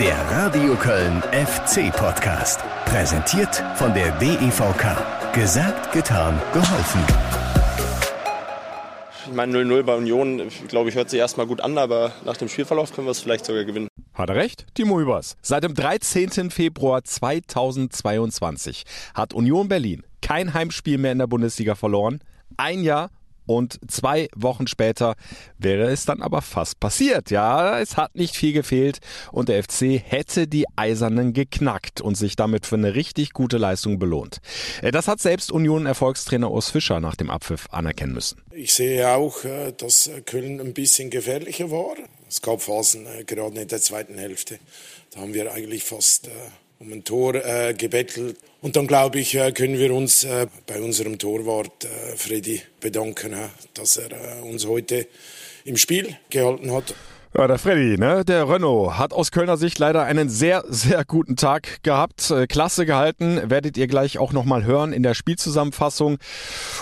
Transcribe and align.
Der 0.00 0.18
Radio 0.32 0.74
Köln 0.74 1.22
FC 1.30 1.92
Podcast. 1.92 2.60
Präsentiert 2.86 3.62
von 3.76 3.94
der 3.94 4.10
DEVK. 4.18 5.32
Gesagt, 5.32 5.92
getan, 5.92 6.40
geholfen. 6.52 7.00
Ich 9.28 9.32
meine, 9.32 9.56
0-0 9.56 9.82
bei 9.84 9.94
Union, 9.94 10.42
glaube 10.66 10.88
ich, 10.88 10.96
hört 10.96 11.10
sich 11.10 11.20
erstmal 11.20 11.46
gut 11.46 11.60
an, 11.60 11.78
aber 11.78 12.10
nach 12.24 12.36
dem 12.36 12.48
Spielverlauf 12.48 12.92
können 12.92 13.06
wir 13.06 13.12
es 13.12 13.20
vielleicht 13.20 13.44
sogar 13.44 13.64
gewinnen. 13.64 13.86
Hat 14.14 14.30
er 14.30 14.34
recht? 14.34 14.66
Timo 14.74 14.98
Hübers. 14.98 15.36
Seit 15.42 15.62
dem 15.62 15.74
13. 15.74 16.50
Februar 16.50 17.04
2022 17.04 18.84
hat 19.14 19.32
Union 19.32 19.68
Berlin 19.68 20.02
kein 20.22 20.54
Heimspiel 20.54 20.98
mehr 20.98 21.12
in 21.12 21.18
der 21.18 21.28
Bundesliga 21.28 21.76
verloren. 21.76 22.18
Ein 22.56 22.82
Jahr 22.82 23.10
und 23.48 23.80
zwei 23.88 24.28
Wochen 24.36 24.66
später 24.66 25.16
wäre 25.56 25.90
es 25.90 26.04
dann 26.04 26.22
aber 26.22 26.42
fast 26.42 26.78
passiert. 26.80 27.30
Ja, 27.30 27.80
es 27.80 27.96
hat 27.96 28.14
nicht 28.14 28.36
viel 28.36 28.52
gefehlt 28.52 28.98
und 29.32 29.48
der 29.48 29.62
FC 29.64 30.00
hätte 30.04 30.46
die 30.46 30.66
Eisernen 30.76 31.32
geknackt 31.32 32.00
und 32.00 32.14
sich 32.14 32.36
damit 32.36 32.66
für 32.66 32.76
eine 32.76 32.94
richtig 32.94 33.32
gute 33.32 33.56
Leistung 33.56 33.98
belohnt. 33.98 34.38
Äh, 34.82 34.90
das 34.90 35.08
hat 35.08 35.20
selbst 35.20 35.50
Union-Erfolgstrainer 35.50 36.50
Urs 36.50 36.70
Fischer 36.70 37.00
nach 37.00 37.16
dem 37.16 37.30
Abpfiff 37.30 37.68
anerkennen 37.70 38.12
müssen. 38.12 38.42
Ich 38.52 38.74
sehe 38.74 39.08
auch, 39.08 39.44
äh, 39.44 39.72
dass 39.72 40.10
Köln 40.26 40.60
ein 40.60 40.74
bisschen 40.74 41.08
gefährlicher 41.08 41.70
war. 41.70 41.94
Es 42.28 42.42
gab 42.42 42.60
Phasen, 42.60 43.06
äh, 43.06 43.24
gerade 43.24 43.62
in 43.62 43.68
der 43.68 43.80
zweiten 43.80 44.18
Hälfte. 44.18 44.58
Da 45.14 45.20
haben 45.20 45.32
wir 45.32 45.50
eigentlich 45.52 45.84
fast 45.84 46.28
um 46.80 46.92
ein 46.92 47.04
Tor 47.04 47.34
äh, 47.34 47.74
gebettelt. 47.74 48.36
Und 48.60 48.76
dann 48.76 48.86
glaube 48.86 49.18
ich, 49.18 49.34
äh, 49.34 49.52
können 49.52 49.78
wir 49.78 49.92
uns 49.92 50.24
äh, 50.24 50.46
bei 50.66 50.80
unserem 50.80 51.18
Torwart 51.18 51.84
äh, 51.84 52.16
Freddy 52.16 52.60
bedanken, 52.80 53.34
dass 53.74 53.96
er 53.96 54.44
uns 54.44 54.66
heute 54.66 55.06
im 55.64 55.76
Spiel 55.76 56.16
gehalten 56.30 56.72
hat. 56.72 56.94
Ja, 57.36 57.46
der 57.46 57.58
Freddy, 57.58 57.98
ne, 57.98 58.24
der 58.24 58.48
Renault, 58.48 58.96
hat 58.96 59.12
aus 59.12 59.30
Kölner 59.30 59.56
Sicht 59.58 59.78
leider 59.78 60.04
einen 60.04 60.30
sehr, 60.30 60.64
sehr 60.68 61.04
guten 61.04 61.36
Tag 61.36 61.82
gehabt. 61.82 62.32
Klasse 62.48 62.86
gehalten, 62.86 63.50
werdet 63.50 63.76
ihr 63.76 63.86
gleich 63.86 64.18
auch 64.18 64.32
nochmal 64.32 64.64
hören 64.64 64.94
in 64.94 65.02
der 65.02 65.12
Spielzusammenfassung. 65.12 66.16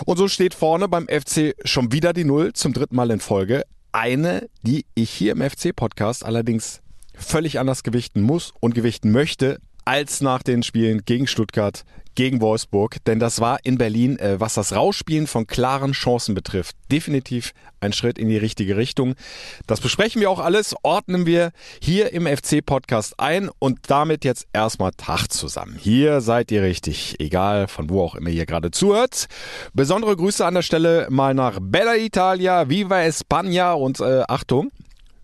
Und 0.04 0.16
so 0.16 0.28
steht 0.28 0.54
vorne 0.54 0.88
beim 0.88 1.08
FC 1.08 1.54
schon 1.64 1.90
wieder 1.90 2.12
die 2.12 2.24
Null 2.24 2.52
zum 2.52 2.72
dritten 2.72 2.94
Mal 2.94 3.10
in 3.10 3.20
Folge. 3.20 3.64
Eine, 3.90 4.48
die 4.62 4.86
ich 4.94 5.10
hier 5.10 5.32
im 5.32 5.42
FC-Podcast 5.42 6.24
allerdings 6.24 6.80
völlig 7.12 7.58
anders 7.58 7.82
gewichten 7.82 8.22
muss 8.22 8.52
und 8.60 8.74
gewichten 8.74 9.10
möchte, 9.10 9.58
als 9.86 10.20
nach 10.20 10.42
den 10.42 10.62
Spielen 10.62 11.04
gegen 11.04 11.26
Stuttgart, 11.26 11.84
gegen 12.16 12.40
Wolfsburg. 12.40 12.96
Denn 13.04 13.20
das 13.20 13.40
war 13.40 13.58
in 13.62 13.78
Berlin, 13.78 14.18
äh, 14.18 14.40
was 14.40 14.54
das 14.54 14.74
Rausspielen 14.74 15.28
von 15.28 15.46
klaren 15.46 15.92
Chancen 15.92 16.34
betrifft, 16.34 16.76
definitiv 16.90 17.52
ein 17.78 17.92
Schritt 17.92 18.18
in 18.18 18.28
die 18.28 18.36
richtige 18.36 18.76
Richtung. 18.76 19.14
Das 19.68 19.80
besprechen 19.80 20.20
wir 20.20 20.30
auch 20.30 20.40
alles, 20.40 20.74
ordnen 20.82 21.24
wir 21.24 21.52
hier 21.80 22.12
im 22.12 22.26
FC-Podcast 22.26 23.20
ein 23.20 23.48
und 23.60 23.78
damit 23.88 24.24
jetzt 24.24 24.48
erstmal 24.52 24.90
Tag 24.96 25.28
zusammen. 25.28 25.76
Hier 25.78 26.20
seid 26.20 26.50
ihr 26.50 26.62
richtig, 26.62 27.20
egal 27.20 27.68
von 27.68 27.88
wo 27.88 28.02
auch 28.02 28.16
immer 28.16 28.30
ihr 28.30 28.46
gerade 28.46 28.72
zuhört. 28.72 29.26
Besondere 29.72 30.16
Grüße 30.16 30.44
an 30.44 30.54
der 30.54 30.62
Stelle 30.62 31.06
mal 31.10 31.34
nach 31.34 31.58
Bella 31.60 31.96
Italia, 31.96 32.68
Viva 32.68 32.96
España 32.96 33.72
und 33.72 34.00
äh, 34.00 34.24
Achtung, 34.26 34.72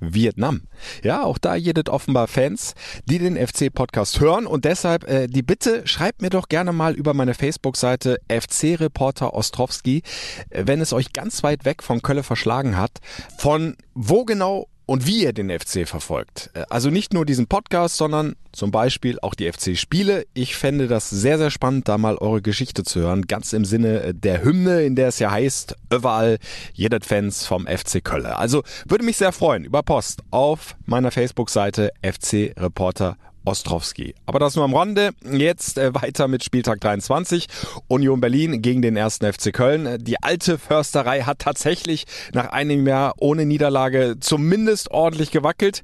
Vietnam. 0.02 0.62
Ja, 1.02 1.22
auch 1.22 1.38
da 1.38 1.54
jedet 1.54 1.88
offenbar 1.88 2.26
Fans, 2.26 2.74
die 3.06 3.18
den 3.18 3.36
FC-Podcast 3.36 4.20
hören 4.20 4.46
und 4.46 4.64
deshalb 4.64 5.08
äh, 5.08 5.28
die 5.28 5.42
Bitte, 5.42 5.86
schreibt 5.86 6.22
mir 6.22 6.30
doch 6.30 6.48
gerne 6.48 6.72
mal 6.72 6.94
über 6.94 7.14
meine 7.14 7.34
Facebook-Seite 7.34 8.18
FC-Reporter 8.28 9.32
Ostrowski, 9.32 10.02
äh, 10.50 10.64
wenn 10.66 10.80
es 10.80 10.92
euch 10.92 11.12
ganz 11.12 11.42
weit 11.42 11.64
weg 11.64 11.82
von 11.82 12.02
Kölle 12.02 12.22
verschlagen 12.22 12.76
hat, 12.76 12.98
von 13.38 13.76
wo 13.94 14.24
genau 14.24 14.66
und 14.86 15.06
wie 15.06 15.22
ihr 15.22 15.32
den 15.32 15.50
FC 15.50 15.86
verfolgt. 15.86 16.50
Äh, 16.54 16.64
also 16.68 16.90
nicht 16.90 17.14
nur 17.14 17.24
diesen 17.24 17.46
Podcast, 17.46 17.96
sondern 17.96 18.36
zum 18.52 18.70
Beispiel 18.70 19.18
auch 19.20 19.34
die 19.34 19.50
FC-Spiele. 19.50 20.26
Ich 20.34 20.56
fände 20.56 20.88
das 20.88 21.10
sehr, 21.10 21.38
sehr 21.38 21.50
spannend, 21.50 21.88
da 21.88 21.98
mal 21.98 22.16
eure 22.16 22.42
Geschichte 22.42 22.84
zu 22.84 23.00
hören. 23.00 23.26
Ganz 23.26 23.52
im 23.52 23.64
Sinne 23.64 24.02
äh, 24.02 24.14
der 24.14 24.44
Hymne, 24.44 24.82
in 24.82 24.96
der 24.96 25.08
es 25.08 25.18
ja 25.18 25.30
heißt, 25.30 25.76
überall 25.90 26.38
jedet 26.74 27.04
Fans 27.04 27.46
vom 27.46 27.66
FC 27.66 28.02
Kölle. 28.04 28.36
Also 28.36 28.62
würde 28.86 29.04
mich 29.04 29.16
sehr 29.16 29.32
freuen 29.32 29.64
über 29.64 29.82
Post 29.82 30.22
auf 30.30 30.76
meiner 30.86 31.10
Facebook-Seite 31.10 31.92
FC 32.02 32.54
Reporter 32.58 33.16
Ostrowski. 33.44 34.14
Aber 34.26 34.38
das 34.38 34.56
nur 34.56 34.64
am 34.64 34.74
Rande. 34.74 35.10
Jetzt 35.30 35.78
äh, 35.78 35.94
weiter 35.94 36.28
mit 36.28 36.44
Spieltag 36.44 36.80
23. 36.80 37.46
Union 37.88 38.20
Berlin 38.20 38.62
gegen 38.62 38.82
den 38.82 38.96
ersten 38.96 39.30
FC 39.30 39.52
Köln. 39.52 39.98
Die 40.02 40.22
alte 40.22 40.58
Försterei 40.58 41.22
hat 41.22 41.40
tatsächlich 41.40 42.04
nach 42.32 42.48
einem 42.48 42.86
Jahr 42.86 43.14
ohne 43.18 43.46
Niederlage 43.46 44.16
zumindest 44.20 44.90
ordentlich 44.90 45.30
gewackelt. 45.30 45.82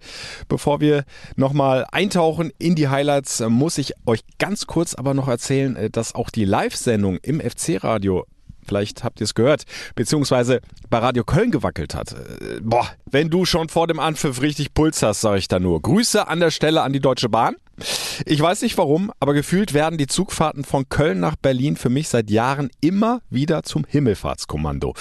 Bevor 0.49 0.81
wir 0.81 1.05
nochmal 1.37 1.87
eintauchen 1.91 2.53
in 2.59 2.75
die 2.75 2.89
Highlights, 2.89 3.41
muss 3.49 3.79
ich 3.79 3.95
euch 4.07 4.21
ganz 4.39 4.67
kurz 4.67 4.95
aber 4.95 5.15
noch 5.15 5.29
erzählen, 5.29 5.77
äh, 5.77 5.91
dass 5.91 6.15
auch 6.15 6.31
die 6.31 6.45
Live-Sendung 6.45 7.19
im 7.23 7.41
FC-Radio 7.41 8.25
Vielleicht 8.69 9.03
habt 9.03 9.21
ihr 9.21 9.25
es 9.25 9.35
gehört, 9.35 9.65
beziehungsweise 9.95 10.61
bei 10.91 10.99
Radio 10.99 11.25
Köln 11.25 11.51
gewackelt 11.51 11.95
hat. 11.95 12.13
Äh, 12.13 12.61
boah, 12.61 12.87
wenn 13.07 13.31
du 13.31 13.45
schon 13.45 13.69
vor 13.69 13.87
dem 13.87 13.99
Anpfiff 13.99 14.43
richtig 14.43 14.75
Puls 14.75 15.03
hast, 15.03 15.23
sage 15.23 15.39
ich 15.39 15.49
da 15.49 15.59
nur. 15.59 15.81
Grüße 15.83 16.29
an 16.29 16.41
der 16.41 16.51
Stelle 16.51 16.83
an 16.83 16.93
die 16.93 17.01
Deutsche 17.01 17.29
Bahn. 17.29 17.57
Ich 18.25 18.41
weiß 18.41 18.63
nicht 18.63 18.77
warum, 18.79 19.13
aber 19.21 19.35
gefühlt 19.35 19.75
werden 19.75 19.99
die 19.99 20.07
Zugfahrten 20.07 20.65
von 20.65 20.89
Köln 20.89 21.21
nach 21.21 21.37
Berlin 21.37 21.77
für 21.77 21.91
mich 21.91 22.09
seit 22.09 22.31
Jahren 22.31 22.71
immer 22.81 23.21
wieder 23.31 23.63
zum 23.63 23.85
Himmelfahrtskommando. 23.89 24.95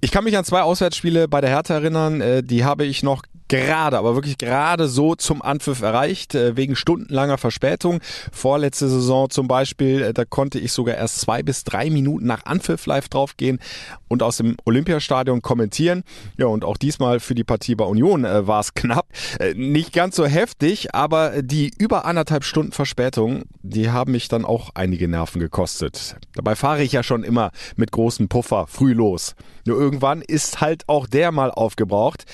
Ich 0.00 0.10
kann 0.10 0.24
mich 0.24 0.36
an 0.36 0.44
zwei 0.44 0.62
Auswärtsspiele 0.62 1.28
bei 1.28 1.40
der 1.40 1.50
Hertha 1.50 1.74
erinnern, 1.74 2.20
äh, 2.20 2.42
die 2.42 2.64
habe 2.64 2.84
ich 2.84 3.02
noch 3.02 3.22
gerade, 3.48 3.98
aber 3.98 4.14
wirklich 4.14 4.38
gerade 4.38 4.88
so 4.88 5.14
zum 5.14 5.40
Anpfiff 5.42 5.80
erreicht, 5.82 6.34
äh, 6.34 6.56
wegen 6.56 6.74
stundenlanger 6.74 7.38
Verspätung. 7.38 8.00
Vorletzte 8.32 8.88
Saison 8.88 9.30
zum 9.30 9.46
Beispiel, 9.46 10.02
äh, 10.02 10.12
da 10.12 10.24
konnte 10.24 10.58
ich 10.58 10.72
sogar 10.72 10.96
erst 10.96 11.20
zwei 11.20 11.42
bis 11.42 11.62
drei 11.62 11.90
Minuten 11.90 12.26
nach 12.26 12.44
Anpfiff 12.44 12.86
live 12.86 13.08
draufgehen 13.08 13.60
und 14.08 14.22
aus 14.22 14.38
dem 14.38 14.56
Olympiastadion 14.64 15.42
kommentieren. 15.42 16.02
Ja, 16.38 16.46
und 16.46 16.64
auch 16.64 16.76
diesmal 16.76 17.20
für 17.20 17.34
die 17.34 17.44
Partie 17.44 17.74
bei 17.74 17.84
Union 17.84 18.24
war 18.24 18.60
es 18.60 18.74
knapp. 18.74 19.06
Nicht 19.54 19.92
ganz 19.92 20.16
so 20.16 20.26
heftig, 20.26 20.94
aber 20.94 21.42
die 21.42 21.72
über 21.78 22.05
anderthalb 22.06 22.44
Stunden 22.44 22.72
Verspätung, 22.72 23.42
die 23.62 23.90
haben 23.90 24.12
mich 24.12 24.28
dann 24.28 24.44
auch 24.44 24.70
einige 24.74 25.08
Nerven 25.08 25.40
gekostet. 25.40 26.16
Dabei 26.34 26.54
fahre 26.54 26.82
ich 26.82 26.92
ja 26.92 27.02
schon 27.02 27.24
immer 27.24 27.50
mit 27.76 27.92
großem 27.92 28.28
Puffer 28.28 28.66
früh 28.66 28.92
los. 28.92 29.34
Nur 29.66 29.78
irgendwann 29.78 30.22
ist 30.22 30.60
halt 30.60 30.84
auch 30.86 31.06
der 31.06 31.32
mal 31.32 31.50
aufgebraucht. 31.50 32.24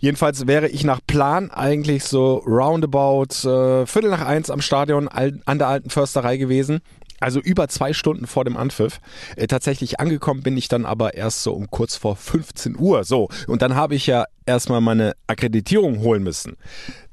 Jedenfalls 0.00 0.46
wäre 0.46 0.68
ich 0.68 0.84
nach 0.84 1.00
Plan 1.06 1.50
eigentlich 1.50 2.04
so 2.04 2.36
roundabout 2.38 3.48
äh, 3.48 3.86
Viertel 3.86 4.10
nach 4.10 4.24
eins 4.24 4.50
am 4.50 4.60
Stadion 4.60 5.08
an 5.08 5.58
der 5.58 5.68
alten 5.68 5.90
Försterei 5.90 6.36
gewesen. 6.36 6.80
Also 7.20 7.40
über 7.40 7.68
zwei 7.68 7.92
Stunden 7.92 8.26
vor 8.26 8.44
dem 8.44 8.56
Anpfiff. 8.56 9.00
Äh, 9.36 9.48
tatsächlich 9.48 9.98
angekommen 10.00 10.42
bin 10.42 10.56
ich 10.56 10.68
dann 10.68 10.86
aber 10.86 11.14
erst 11.14 11.42
so 11.42 11.52
um 11.52 11.68
kurz 11.68 11.96
vor 11.96 12.16
15 12.16 12.78
Uhr. 12.78 13.04
So, 13.04 13.28
und 13.48 13.62
dann 13.62 13.74
habe 13.74 13.94
ich 13.94 14.06
ja 14.06 14.24
erstmal 14.46 14.80
meine 14.80 15.14
Akkreditierung 15.26 15.98
holen 16.00 16.22
müssen. 16.22 16.56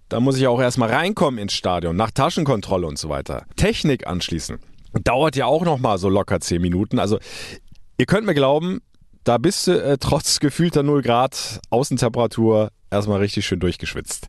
Da 0.09 0.19
muss 0.19 0.38
ich 0.38 0.47
auch 0.47 0.61
erstmal 0.61 0.89
reinkommen 0.89 1.39
ins 1.39 1.53
Stadion, 1.53 1.95
nach 1.95 2.11
Taschenkontrolle 2.11 2.85
und 2.85 2.99
so 2.99 3.09
weiter. 3.09 3.45
Technik 3.55 4.07
anschließen. 4.07 4.59
Dauert 5.03 5.35
ja 5.35 5.45
auch 5.45 5.66
nochmal 5.66 5.97
so 5.97 6.09
locker 6.09 6.39
zehn 6.39 6.61
Minuten. 6.61 6.99
Also 6.99 7.19
ihr 7.97 8.05
könnt 8.05 8.25
mir 8.25 8.35
glauben, 8.35 8.81
da 9.23 9.38
bist 9.39 9.67
du 9.67 9.71
äh, 9.71 9.97
trotz 9.97 10.39
gefühlter 10.39 10.83
0 10.83 11.01
Grad 11.01 11.59
Außentemperatur 11.69 12.69
erstmal 12.91 13.19
richtig 13.19 13.45
schön 13.45 13.59
durchgeschwitzt. 13.59 14.27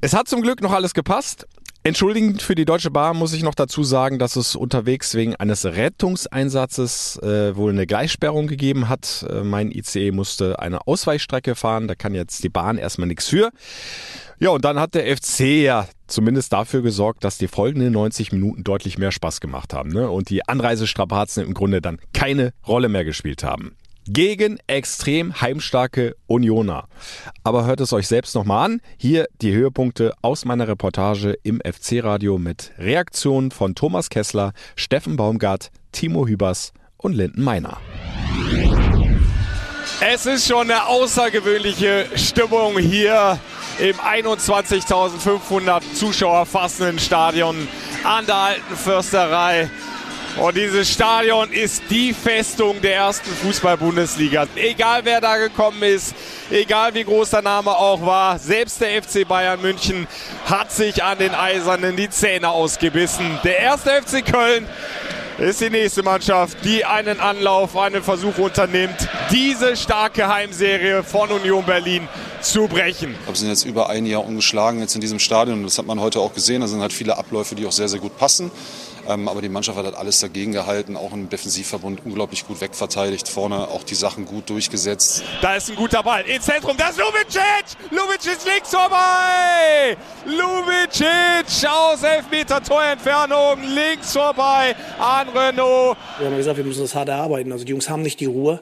Es 0.00 0.12
hat 0.12 0.28
zum 0.28 0.42
Glück 0.42 0.60
noch 0.60 0.72
alles 0.72 0.94
gepasst. 0.94 1.46
Entschuldigend 1.84 2.42
für 2.42 2.54
die 2.54 2.64
Deutsche 2.64 2.92
Bahn 2.92 3.16
muss 3.16 3.32
ich 3.32 3.42
noch 3.42 3.56
dazu 3.56 3.82
sagen, 3.82 4.20
dass 4.20 4.36
es 4.36 4.54
unterwegs 4.54 5.14
wegen 5.14 5.34
eines 5.34 5.64
Rettungseinsatzes 5.64 7.18
äh, 7.22 7.56
wohl 7.56 7.72
eine 7.72 7.88
Gleissperrung 7.88 8.46
gegeben 8.46 8.88
hat. 8.88 9.26
Äh, 9.28 9.42
mein 9.42 9.72
ICE 9.72 10.12
musste 10.12 10.60
eine 10.60 10.86
Ausweichstrecke 10.86 11.56
fahren, 11.56 11.88
da 11.88 11.96
kann 11.96 12.14
jetzt 12.14 12.44
die 12.44 12.50
Bahn 12.50 12.78
erstmal 12.78 13.08
nichts 13.08 13.26
für. 13.26 13.50
Ja, 14.42 14.50
und 14.50 14.64
dann 14.64 14.80
hat 14.80 14.96
der 14.96 15.16
FC 15.16 15.62
ja 15.62 15.86
zumindest 16.08 16.52
dafür 16.52 16.82
gesorgt, 16.82 17.22
dass 17.22 17.38
die 17.38 17.46
folgenden 17.46 17.92
90 17.92 18.32
Minuten 18.32 18.64
deutlich 18.64 18.98
mehr 18.98 19.12
Spaß 19.12 19.40
gemacht 19.40 19.72
haben 19.72 19.90
ne? 19.90 20.10
und 20.10 20.30
die 20.30 20.48
Anreisestrapazen 20.48 21.44
im 21.44 21.54
Grunde 21.54 21.80
dann 21.80 22.00
keine 22.12 22.52
Rolle 22.66 22.88
mehr 22.88 23.04
gespielt 23.04 23.44
haben 23.44 23.76
gegen 24.04 24.58
extrem 24.66 25.40
heimstarke 25.40 26.16
Unioner. 26.26 26.88
Aber 27.44 27.66
hört 27.66 27.80
es 27.82 27.92
euch 27.92 28.08
selbst 28.08 28.34
nochmal 28.34 28.64
an. 28.64 28.80
Hier 28.96 29.28
die 29.42 29.52
Höhepunkte 29.52 30.12
aus 30.22 30.44
meiner 30.44 30.66
Reportage 30.66 31.38
im 31.44 31.60
FC-Radio 31.60 32.36
mit 32.36 32.72
Reaktionen 32.78 33.52
von 33.52 33.76
Thomas 33.76 34.10
Kessler, 34.10 34.54
Steffen 34.74 35.14
Baumgart, 35.14 35.70
Timo 35.92 36.26
Hübers 36.26 36.72
und 36.96 37.12
Linden 37.12 37.44
Meiner. 37.44 37.78
Es 40.00 40.26
ist 40.26 40.48
schon 40.48 40.68
eine 40.68 40.84
außergewöhnliche 40.88 42.06
Stimmung 42.16 42.76
hier 42.80 43.38
im 43.78 43.96
21.500 43.96 45.82
Zuschauer 45.94 46.46
fassenden 46.46 46.98
Stadion 46.98 47.68
an 48.04 48.26
der 48.26 48.34
Alten 48.34 48.76
Försterei. 48.76 49.70
Und 50.36 50.56
dieses 50.56 50.90
Stadion 50.90 51.52
ist 51.52 51.82
die 51.90 52.14
Festung 52.14 52.80
der 52.80 52.96
ersten 52.96 53.30
Fußball-Bundesliga. 53.30 54.46
Egal 54.56 55.02
wer 55.04 55.20
da 55.20 55.36
gekommen 55.36 55.82
ist, 55.82 56.14
egal 56.50 56.94
wie 56.94 57.04
groß 57.04 57.30
der 57.30 57.42
Name 57.42 57.70
auch 57.70 58.00
war. 58.04 58.38
Selbst 58.38 58.80
der 58.80 59.02
FC 59.02 59.28
Bayern 59.28 59.60
München 59.60 60.06
hat 60.46 60.72
sich 60.72 61.02
an 61.04 61.18
den 61.18 61.34
Eisernen 61.34 61.96
die 61.96 62.08
Zähne 62.08 62.48
ausgebissen. 62.48 63.38
Der 63.44 63.58
erste 63.58 63.90
FC 63.90 64.24
Köln 64.24 64.66
ist 65.38 65.60
die 65.60 65.70
nächste 65.70 66.02
Mannschaft, 66.02 66.56
die 66.64 66.84
einen 66.84 67.20
Anlauf, 67.20 67.76
einen 67.76 68.02
Versuch 68.02 68.38
unternimmt, 68.38 69.08
diese 69.30 69.76
starke 69.76 70.28
Heimserie 70.28 71.02
von 71.02 71.30
Union 71.30 71.64
Berlin 71.64 72.08
zu 72.42 72.68
brechen. 72.68 73.14
Wir 73.26 73.34
sind 73.34 73.48
jetzt 73.48 73.64
über 73.64 73.88
ein 73.88 74.06
Jahr 74.06 74.24
ungeschlagen 74.24 74.80
jetzt 74.80 74.94
in 74.94 75.00
diesem 75.00 75.18
Stadion 75.18 75.62
das 75.62 75.78
hat 75.78 75.86
man 75.86 76.00
heute 76.00 76.20
auch 76.20 76.34
gesehen. 76.34 76.60
Da 76.60 76.66
sind 76.66 76.80
halt 76.80 76.92
viele 76.92 77.16
Abläufe, 77.16 77.54
die 77.54 77.66
auch 77.66 77.72
sehr, 77.72 77.88
sehr 77.88 78.00
gut 78.00 78.16
passen. 78.18 78.50
Ähm, 79.08 79.28
aber 79.28 79.42
die 79.42 79.48
Mannschaft 79.48 79.76
hat 79.76 79.84
halt 79.84 79.96
alles 79.96 80.20
dagegen 80.20 80.52
gehalten, 80.52 80.96
auch 80.96 81.12
im 81.12 81.28
Defensivverbund 81.28 82.04
unglaublich 82.04 82.46
gut 82.46 82.60
wegverteidigt, 82.60 83.28
vorne 83.28 83.68
auch 83.68 83.82
die 83.82 83.94
Sachen 83.94 84.24
gut 84.24 84.48
durchgesetzt. 84.48 85.24
Da 85.40 85.56
ist 85.56 85.70
ein 85.70 85.76
guter 85.76 86.02
Ball 86.02 86.22
ins 86.22 86.44
Zentrum, 86.44 86.76
das 86.76 86.90
ist 86.90 86.98
Lubicic! 86.98 87.90
Lubicic 87.90 88.38
links 88.52 88.70
vorbei! 88.70 89.96
Lubicic 90.24 91.68
aus 91.68 92.02
Elfmeter 92.02 92.62
Torentfernung, 92.62 93.62
links 93.74 94.12
vorbei 94.12 94.76
an 94.98 95.28
Renault. 95.30 95.96
Wir 96.18 96.26
haben 96.26 96.32
ja 96.32 96.38
gesagt, 96.38 96.56
wir 96.56 96.64
müssen 96.64 96.82
das 96.82 96.94
hart 96.94 97.08
erarbeiten. 97.08 97.50
Also 97.52 97.64
die 97.64 97.70
Jungs 97.70 97.90
haben 97.90 98.02
nicht 98.02 98.20
die 98.20 98.26
Ruhe, 98.26 98.60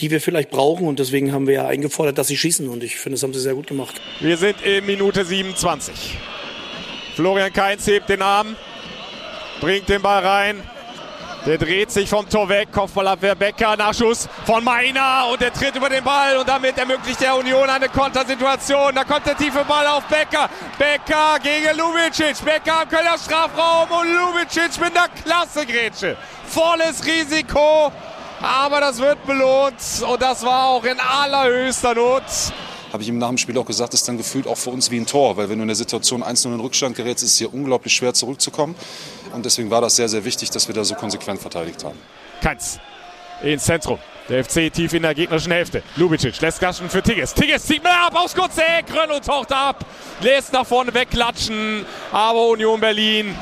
die 0.00 0.10
wir 0.10 0.20
vielleicht 0.20 0.50
brauchen 0.50 0.86
und 0.86 0.98
deswegen 0.98 1.32
haben 1.32 1.46
wir 1.46 1.54
ja 1.54 1.66
eingefordert, 1.66 2.16
dass 2.16 2.28
sie 2.28 2.36
schießen 2.36 2.68
und 2.68 2.82
ich 2.82 2.96
finde, 2.96 3.16
das 3.16 3.22
haben 3.22 3.34
sie 3.34 3.40
sehr 3.40 3.54
gut 3.54 3.66
gemacht. 3.66 4.00
Wir 4.20 4.36
sind 4.36 4.62
in 4.62 4.86
Minute 4.86 5.24
27. 5.24 6.18
Florian 7.14 7.52
Kainz 7.52 7.86
hebt 7.86 8.08
den 8.08 8.22
Arm, 8.22 8.56
bringt 9.62 9.88
den 9.88 10.02
Ball 10.02 10.26
rein. 10.26 10.60
Der 11.46 11.56
dreht 11.56 11.90
sich 11.90 12.08
vom 12.08 12.28
Tor 12.28 12.48
weg, 12.48 12.68
Kopfballabwehr 12.72 13.36
Becker, 13.36 13.76
Nachschuss 13.76 14.28
von 14.44 14.62
Meiner 14.62 15.26
und 15.30 15.40
der 15.40 15.52
tritt 15.52 15.74
über 15.76 15.88
den 15.88 16.02
Ball 16.02 16.36
und 16.36 16.48
damit 16.48 16.76
ermöglicht 16.78 17.20
der 17.20 17.36
Union 17.36 17.68
eine 17.70 17.88
Kontersituation. 17.88 18.94
Da 18.94 19.04
kommt 19.04 19.24
der 19.24 19.36
tiefe 19.36 19.64
Ball 19.64 19.86
auf 19.86 20.04
Becker. 20.04 20.50
Becker 20.78 21.38
gegen 21.42 21.76
Lubicic. 21.78 22.44
Becker 22.44 22.82
am 22.82 22.88
Kölner 22.88 23.16
Strafraum 23.18 23.88
und 23.90 24.08
Lubicic 24.12 24.80
mit 24.80 24.96
einer 24.96 25.08
klasse 25.08 25.64
Grätsche. 25.64 26.16
Volles 26.46 27.04
Risiko, 27.04 27.92
aber 28.40 28.80
das 28.80 28.98
wird 28.98 29.24
belohnt 29.26 29.74
und 30.08 30.22
das 30.22 30.44
war 30.44 30.66
auch 30.70 30.84
in 30.84 30.98
allerhöchster 30.98 31.94
Not 31.94 32.24
habe 32.92 33.02
ich 33.02 33.08
ihm 33.08 33.18
nach 33.18 33.28
dem 33.28 33.38
Spiel 33.38 33.56
auch 33.58 33.66
gesagt, 33.66 33.94
ist 33.94 34.06
dann 34.06 34.18
gefühlt 34.18 34.46
auch 34.46 34.58
für 34.58 34.70
uns 34.70 34.90
wie 34.90 34.98
ein 34.98 35.06
Tor, 35.06 35.36
weil 35.36 35.48
wenn 35.48 35.58
du 35.58 35.62
in 35.62 35.68
der 35.68 35.76
Situation 35.76 36.22
1-0 36.22 36.54
in 36.54 36.60
Rückstand 36.60 36.96
gerätst, 36.96 37.24
ist 37.24 37.32
es 37.32 37.38
hier 37.38 37.52
unglaublich 37.52 37.94
schwer 37.94 38.12
zurückzukommen. 38.12 38.74
Und 39.32 39.44
deswegen 39.44 39.70
war 39.70 39.80
das 39.80 39.96
sehr, 39.96 40.08
sehr 40.08 40.24
wichtig, 40.24 40.50
dass 40.50 40.68
wir 40.68 40.74
da 40.74 40.84
so 40.84 40.94
konsequent 40.94 41.40
verteidigt 41.40 41.84
haben. 41.84 41.98
Keins 42.42 42.78
ins 43.42 43.64
Zentrum. 43.64 43.98
Der 44.28 44.44
FC 44.44 44.72
tief 44.72 44.92
in 44.92 45.02
der 45.02 45.14
gegnerischen 45.14 45.50
Hälfte. 45.50 45.82
Lubicic 45.96 46.40
lässt 46.40 46.60
Gaschen 46.60 46.88
für 46.88 47.02
Tigges. 47.02 47.34
Tigges 47.34 47.64
zieht 47.64 47.82
mehr 47.82 48.06
ab 48.06 48.14
aufs 48.14 48.34
kurze 48.34 48.62
Eck. 48.62 48.86
Renault 48.94 49.24
taucht 49.24 49.52
ab. 49.52 49.84
Lässt 50.20 50.52
nach 50.52 50.64
vorne 50.64 50.94
wegklatschen. 50.94 51.84
Aber 52.12 52.46
Union 52.48 52.80
Berlin 52.80 53.34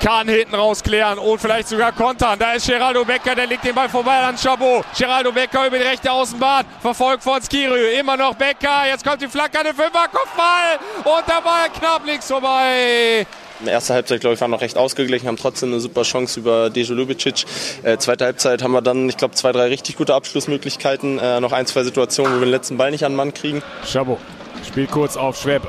kann 0.00 0.28
hinten 0.28 0.54
raus 0.54 0.82
klären 0.82 1.18
und 1.18 1.40
vielleicht 1.40 1.68
sogar 1.68 1.92
kontern. 1.92 2.38
Da 2.38 2.52
ist 2.52 2.66
Geraldo 2.66 3.04
Becker, 3.04 3.34
der 3.34 3.46
legt 3.46 3.64
den 3.64 3.74
Ball 3.74 3.88
vorbei 3.88 4.18
an 4.18 4.36
Chabot. 4.36 4.84
Geraldo 4.96 5.32
Becker 5.32 5.66
über 5.66 5.78
die 5.78 5.84
rechte 5.84 6.10
Außenbahn, 6.10 6.64
verfolgt 6.80 7.22
von 7.22 7.40
Skirü. 7.42 7.98
Immer 7.98 8.16
noch 8.16 8.34
Becker, 8.34 8.86
jetzt 8.88 9.04
kommt 9.04 9.22
die 9.22 9.28
Flanke 9.28 9.58
an 9.58 9.66
den 9.66 9.74
Fünfer, 9.74 10.06
Kopfball 10.10 10.78
und 11.04 11.28
der 11.28 11.40
Ball 11.42 11.68
knapp 11.78 12.06
links 12.06 12.26
vorbei. 12.26 13.26
In 13.58 13.64
der 13.64 13.74
ersten 13.74 13.94
Halbzeit, 13.94 14.20
glaube 14.20 14.34
ich, 14.34 14.40
waren 14.42 14.50
noch 14.50 14.60
recht 14.60 14.76
ausgeglichen, 14.76 15.26
haben 15.28 15.38
trotzdem 15.38 15.70
eine 15.70 15.80
super 15.80 16.02
Chance 16.02 16.40
über 16.40 16.68
Dejo 16.68 16.92
Lubicic. 16.92 17.46
Äh, 17.82 17.96
zweite 17.96 18.26
Halbzeit 18.26 18.62
haben 18.62 18.72
wir 18.72 18.82
dann, 18.82 19.08
ich 19.08 19.16
glaube, 19.16 19.34
zwei, 19.34 19.50
drei 19.52 19.68
richtig 19.68 19.96
gute 19.96 20.14
Abschlussmöglichkeiten. 20.14 21.18
Äh, 21.18 21.40
noch 21.40 21.52
ein, 21.52 21.64
zwei 21.64 21.82
Situationen, 21.82 22.34
wo 22.34 22.40
wir 22.40 22.46
den 22.46 22.50
letzten 22.50 22.76
Ball 22.76 22.90
nicht 22.90 23.04
an 23.04 23.12
den 23.12 23.16
Mann 23.16 23.32
kriegen. 23.32 23.62
Chabot 23.90 24.18
spielt 24.66 24.90
kurz 24.90 25.16
auf 25.16 25.40
Schwäbe. 25.40 25.68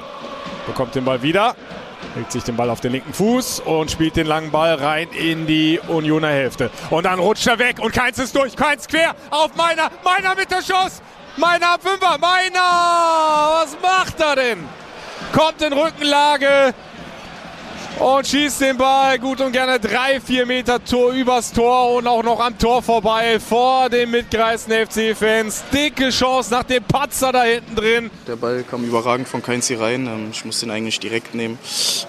Bekommt 0.66 0.96
den 0.96 1.06
Ball 1.06 1.22
wieder. 1.22 1.56
Legt 2.18 2.32
sich 2.32 2.44
den 2.44 2.56
Ball 2.56 2.72
auf 2.72 2.82
den 2.82 2.94
linken 2.94 3.14
Fuß 3.14 3.60
und 3.60 3.92
spielt 3.92 4.16
den 4.16 4.26
langen 4.26 4.50
Ball 4.50 4.74
rein 4.74 5.08
in 5.10 5.46
die 5.46 5.80
Unioner 5.88 6.30
Hälfte. 6.30 6.72
Und 6.90 7.06
dann 7.06 7.20
rutscht 7.20 7.46
er 7.46 7.60
weg 7.60 7.78
und 7.80 7.94
Keins 7.94 8.18
ist 8.18 8.36
durch. 8.36 8.56
Keins 8.56 8.88
quer 8.88 9.16
auf 9.30 9.56
meiner. 9.56 9.92
Meiner 10.04 10.34
mit 10.34 10.50
der 10.50 10.64
Schuss. 10.64 11.02
Meiner 11.36 11.74
ab 11.74 11.82
Fünfer. 11.84 12.18
Meiner. 12.18 13.62
Was 13.62 13.78
macht 13.82 14.20
er 14.20 14.36
denn? 14.36 14.68
Kommt 15.32 15.62
in 15.62 15.74
Rückenlage 15.74 16.74
und 18.00 18.28
schießt 18.28 18.62
den 18.62 18.78
Ball 18.78 19.18
gut 19.20 19.42
und 19.42 19.52
gerne 19.52 19.80
drei, 19.80 20.20
vier 20.20 20.46
Meter 20.46 20.84
Tor 20.84 21.12
übers 21.14 21.52
Tor 21.52 21.96
und 21.96 22.08
auch 22.08 22.24
noch 22.24 22.40
am 22.40 22.58
Tor 22.58 22.82
vorbei 22.82 23.40
vor 23.40 23.90
den 23.90 24.12
mitgereisten 24.12 24.74
FC-Fans. 24.74 25.64
Dicke 25.74 26.10
Chance 26.10 26.52
nach 26.52 26.64
dem 26.64 26.84
Patzer 26.84 27.32
da 27.32 27.44
hinten 27.44 27.76
drin. 27.76 28.12
Der 28.28 28.36
Ball 28.36 28.64
kam 28.64 28.84
überragend 28.84 29.28
von 29.28 29.42
Keinzi 29.42 29.76
rein. 29.76 30.06
Ähm, 30.06 30.30
ich 30.32 30.46
musste 30.46 30.66
ihn 30.66 30.72
eigentlich 30.72 31.00
direkt 31.00 31.34
nehmen. 31.34 31.58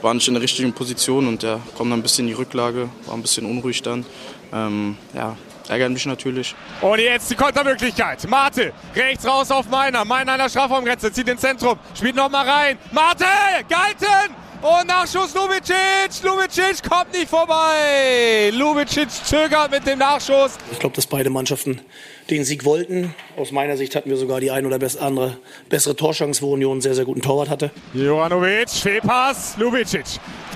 War 0.02 0.14
nicht 0.14 0.28
in 0.28 0.34
der 0.34 0.42
richtigen 0.42 0.72
Position 0.72 1.26
und 1.26 1.42
der 1.42 1.60
kommt 1.76 1.90
dann 1.90 2.00
ein 2.00 2.02
bisschen 2.02 2.26
in 2.26 2.34
die 2.34 2.38
Rücklage, 2.38 2.88
war 3.06 3.14
ein 3.14 3.22
bisschen 3.22 3.46
unruhig 3.46 3.82
dann. 3.82 4.04
Ähm, 4.52 4.96
ja, 5.14 5.36
ärgert 5.68 5.90
mich 5.90 6.06
natürlich. 6.06 6.54
Und 6.80 6.98
jetzt 6.98 7.30
die 7.30 7.34
Kontermöglichkeit. 7.34 8.28
Mate, 8.28 8.72
rechts 8.94 9.26
raus 9.26 9.50
auf 9.50 9.68
Meiner. 9.68 10.04
Meiner 10.04 10.32
an 10.32 10.38
der 10.38 10.48
Strafraumgrenze, 10.48 11.12
zieht 11.12 11.28
ins 11.28 11.40
Zentrum, 11.40 11.78
spielt 11.96 12.16
nochmal 12.16 12.48
rein. 12.48 12.78
Mate, 12.92 13.24
Galten! 13.68 14.47
Und 14.60 14.88
Nachschuss 14.88 15.34
Lubicic. 15.34 16.22
Lubicic 16.22 16.82
kommt 16.82 17.12
nicht 17.12 17.28
vorbei. 17.28 18.50
Lubicic 18.52 19.08
zögert 19.08 19.70
mit 19.70 19.86
dem 19.86 20.00
Nachschuss. 20.00 20.52
Ich 20.72 20.80
glaube, 20.80 20.96
dass 20.96 21.06
beide 21.06 21.30
Mannschaften 21.30 21.80
den 22.28 22.44
Sieg 22.44 22.64
wollten. 22.64 23.14
Aus 23.36 23.52
meiner 23.52 23.76
Sicht 23.76 23.94
hatten 23.94 24.10
wir 24.10 24.16
sogar 24.16 24.40
die 24.40 24.50
ein 24.50 24.66
oder 24.66 24.80
andere 25.00 25.38
bessere 25.68 25.94
Torchance, 25.94 26.42
wo 26.42 26.54
Union 26.54 26.72
einen 26.72 26.80
sehr, 26.80 26.96
sehr 26.96 27.04
guten 27.04 27.22
Torwart 27.22 27.48
hatte. 27.48 27.70
Jovanovic, 27.94 28.68
Fehlpass, 28.70 29.56
Lubicic. 29.58 30.06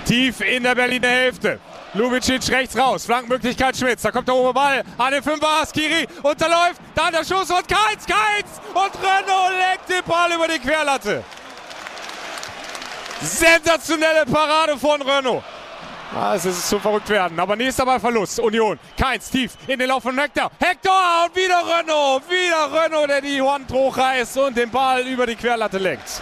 Tief 0.04 0.40
in 0.40 0.64
der 0.64 0.74
Berliner 0.74 1.08
Hälfte. 1.08 1.60
Lubicic 1.94 2.50
rechts 2.50 2.76
raus, 2.76 3.06
Flankenmöglichkeit 3.06 3.76
Schmitz. 3.76 4.02
Da 4.02 4.10
kommt 4.10 4.26
der 4.26 4.34
hohe 4.34 4.52
Ball 4.52 4.82
an 4.98 5.12
den 5.12 5.22
Fünfer, 5.22 5.62
Askiri 5.62 6.08
unterläuft. 6.24 6.80
Dann 6.96 7.12
der 7.12 7.24
Schuss 7.24 7.50
und 7.50 7.68
Keins, 7.68 8.04
Keins. 8.04 8.60
Und 8.74 8.90
Renault 9.00 9.52
legt 9.52 9.88
den 9.88 10.04
Ball 10.10 10.32
über 10.32 10.48
die 10.48 10.58
Querlatte. 10.58 11.22
Sensationelle 13.22 14.26
Parade 14.26 14.76
von 14.76 15.00
Renault. 15.00 15.42
Ah, 16.14 16.34
es 16.34 16.44
ist 16.44 16.68
zu 16.68 16.78
verrückt 16.78 17.08
werden. 17.08 17.38
Aber 17.40 17.56
nächster 17.56 17.84
Mal 17.84 17.98
Verlust. 17.98 18.38
Union. 18.40 18.78
Keins 18.98 19.30
tief 19.30 19.52
in 19.66 19.78
den 19.78 19.88
Lauf 19.88 20.02
von 20.02 20.18
Hector. 20.18 20.50
Hector 20.58 21.24
und 21.24 21.34
wieder 21.34 21.62
Renault. 21.64 22.22
Wieder 22.28 22.84
Renault, 22.84 23.08
der 23.08 23.20
die 23.22 23.40
Hand 23.40 23.72
hochreißt 23.72 24.36
und 24.38 24.56
den 24.56 24.70
Ball 24.70 25.06
über 25.06 25.26
die 25.26 25.36
Querlatte 25.36 25.78
lenkt. 25.78 26.20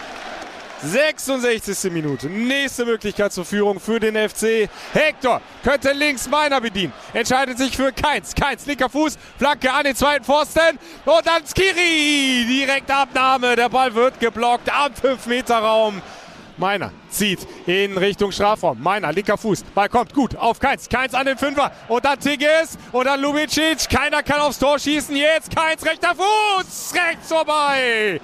66. 0.83 1.91
Minute. 1.91 2.29
Nächste 2.29 2.85
Möglichkeit 2.85 3.33
zur 3.33 3.45
Führung 3.45 3.81
für 3.81 3.99
den 3.99 4.17
FC. 4.17 4.69
Hector 4.93 5.43
könnte 5.63 5.93
links 5.93 6.29
Meiner 6.29 6.61
bedienen. 6.61 6.93
Entscheidet 7.13 7.59
sich 7.59 7.77
für 7.77 7.93
Keins. 7.93 8.35
Keins, 8.35 8.67
linker 8.67 8.89
Fuß. 8.89 9.19
Flanke 9.39 9.73
an 9.73 9.85
den 9.85 9.97
zweiten 9.97 10.25
Pfosten. 10.25 10.79
Und 11.05 11.27
dann 11.27 11.43
Skiri. 11.45 12.47
Direkte 12.47 12.95
Abnahme. 12.95 13.57
Der 13.57 13.69
Ball 13.69 13.95
wird 13.95 14.21
geblockt 14.21 14.71
am 14.73 14.93
5-Meter-Raum. 14.93 16.01
Meiner 16.61 16.93
zieht 17.09 17.41
in 17.67 17.97
Richtung 17.97 18.31
Strafraum. 18.31 18.81
Meiner, 18.83 19.13
linker 19.13 19.39
Fuß. 19.39 19.65
Ball 19.75 19.89
kommt 19.89 20.13
gut 20.13 20.37
auf 20.37 20.61
Keins. 20.61 20.91
Keins 20.91 21.15
an 21.15 21.25
den 21.25 21.39
Fünfer. 21.39 21.73
Und 21.89 22.05
dann 22.05 22.21
Tigges. 22.21 22.77
Und 22.93 23.07
dann 23.07 23.21
Lubicic. 23.21 23.89
Keiner 23.89 24.23
kann 24.23 24.41
aufs 24.41 24.59
Tor 24.59 24.79
schießen. 24.79 25.17
Jetzt 25.17 25.57
Keins, 25.57 25.85
rechter 25.85 26.15
Fuß. 26.15 26.93
Rechts 26.95 27.29
vorbei. 27.29 28.21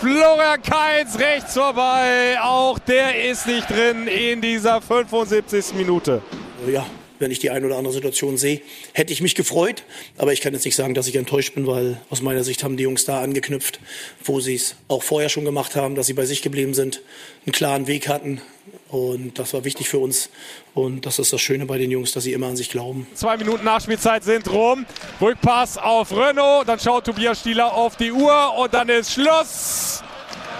Florian 0.00 0.60
Keins 0.62 1.16
rechts 1.18 1.54
vorbei. 1.54 2.38
Auch 2.42 2.78
der 2.80 3.30
ist 3.30 3.46
nicht 3.46 3.70
drin 3.70 4.08
in 4.08 4.40
dieser 4.40 4.80
75. 4.80 5.74
Minute. 5.74 6.22
Ja, 6.66 6.84
wenn 7.20 7.30
ich 7.30 7.38
die 7.38 7.50
eine 7.50 7.66
oder 7.66 7.76
andere 7.76 7.94
Situation 7.94 8.36
sehe. 8.36 8.60
Hätte 8.92 9.12
ich 9.12 9.20
mich 9.20 9.34
gefreut, 9.34 9.84
aber 10.18 10.32
ich 10.32 10.40
kann 10.40 10.52
jetzt 10.52 10.64
nicht 10.64 10.74
sagen, 10.74 10.94
dass 10.94 11.06
ich 11.06 11.16
enttäuscht 11.16 11.54
bin, 11.54 11.66
weil 11.66 12.00
aus 12.10 12.22
meiner 12.22 12.42
Sicht 12.42 12.64
haben 12.64 12.76
die 12.76 12.82
Jungs 12.82 13.04
da 13.04 13.22
angeknüpft, 13.22 13.78
wo 14.24 14.40
sie 14.40 14.56
es 14.56 14.74
auch 14.88 15.02
vorher 15.02 15.28
schon 15.28 15.44
gemacht 15.44 15.76
haben, 15.76 15.94
dass 15.94 16.06
sie 16.06 16.14
bei 16.14 16.26
sich 16.26 16.42
geblieben 16.42 16.74
sind, 16.74 17.02
einen 17.46 17.52
klaren 17.52 17.86
Weg 17.86 18.08
hatten. 18.08 18.40
Und 18.88 19.38
das 19.38 19.54
war 19.54 19.64
wichtig 19.64 19.88
für 19.88 19.98
uns. 19.98 20.30
Und 20.74 21.06
das 21.06 21.20
ist 21.20 21.32
das 21.32 21.40
Schöne 21.40 21.64
bei 21.66 21.78
den 21.78 21.90
Jungs, 21.90 22.12
dass 22.12 22.24
sie 22.24 22.32
immer 22.32 22.48
an 22.48 22.56
sich 22.56 22.70
glauben. 22.70 23.06
Zwei 23.14 23.36
Minuten 23.36 23.64
Nachspielzeit 23.64 24.24
sind 24.24 24.50
rum. 24.50 24.84
Rückpass 25.20 25.78
auf 25.78 26.10
Renault. 26.12 26.68
Dann 26.68 26.80
schaut 26.80 27.04
Tobias 27.04 27.40
Stieler 27.40 27.72
auf 27.72 27.96
die 27.96 28.10
Uhr 28.10 28.54
und 28.58 28.74
dann 28.74 28.88
ist 28.88 29.12
Schluss. 29.12 30.02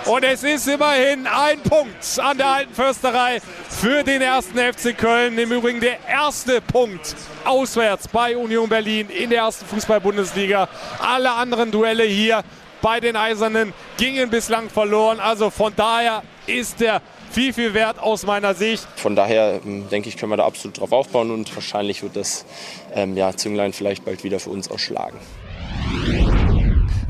Und 0.07 0.25
es 0.25 0.43
ist 0.43 0.67
immerhin 0.67 1.27
ein 1.27 1.61
Punkt 1.61 2.19
an 2.19 2.39
der 2.39 2.47
alten 2.47 2.75
Försterei 2.75 3.41
für 3.69 4.03
den 4.03 4.23
ersten 4.23 4.59
FC 4.59 4.97
Köln. 4.97 5.39
Im 5.39 5.53
Übrigen 5.53 5.81
der 5.81 5.99
erste 6.09 6.61
Punkt 6.61 7.15
auswärts 7.45 8.09
bei 8.09 8.37
Union 8.37 8.69
Berlin 8.69 9.09
in 9.11 9.31
der 9.31 9.41
ersten 9.41 9.67
Fußball-Bundesliga. 9.67 10.69
Alle 11.01 11.33
anderen 11.33 11.71
Duelle 11.71 12.05
hier 12.05 12.43
bei 12.81 13.01
den 13.01 13.15
Eisernen 13.15 13.75
gingen 13.99 14.31
bislang 14.31 14.71
verloren. 14.71 15.21
Also 15.21 15.51
von 15.51 15.73
daher 15.77 16.23
ist 16.47 16.81
der 16.81 17.03
viel, 17.31 17.53
viel 17.53 17.75
wert 17.75 17.99
aus 17.99 18.25
meiner 18.25 18.55
Sicht. 18.55 18.87
Von 18.97 19.15
daher 19.15 19.61
ähm, 19.65 19.89
denke 19.91 20.09
ich, 20.09 20.17
können 20.17 20.33
wir 20.33 20.39
da 20.39 20.47
absolut 20.47 20.81
drauf 20.81 20.93
aufbauen 20.93 21.31
und 21.31 21.55
wahrscheinlich 21.55 22.03
wird 22.03 22.17
das 22.17 22.45
ähm, 22.95 23.17
ja, 23.17 23.37
Zünglein 23.37 23.73
vielleicht 23.73 24.05
bald 24.05 24.25
wieder 24.25 24.41
für 24.41 24.51
uns 24.51 24.71
ausschlagen. 24.71 25.19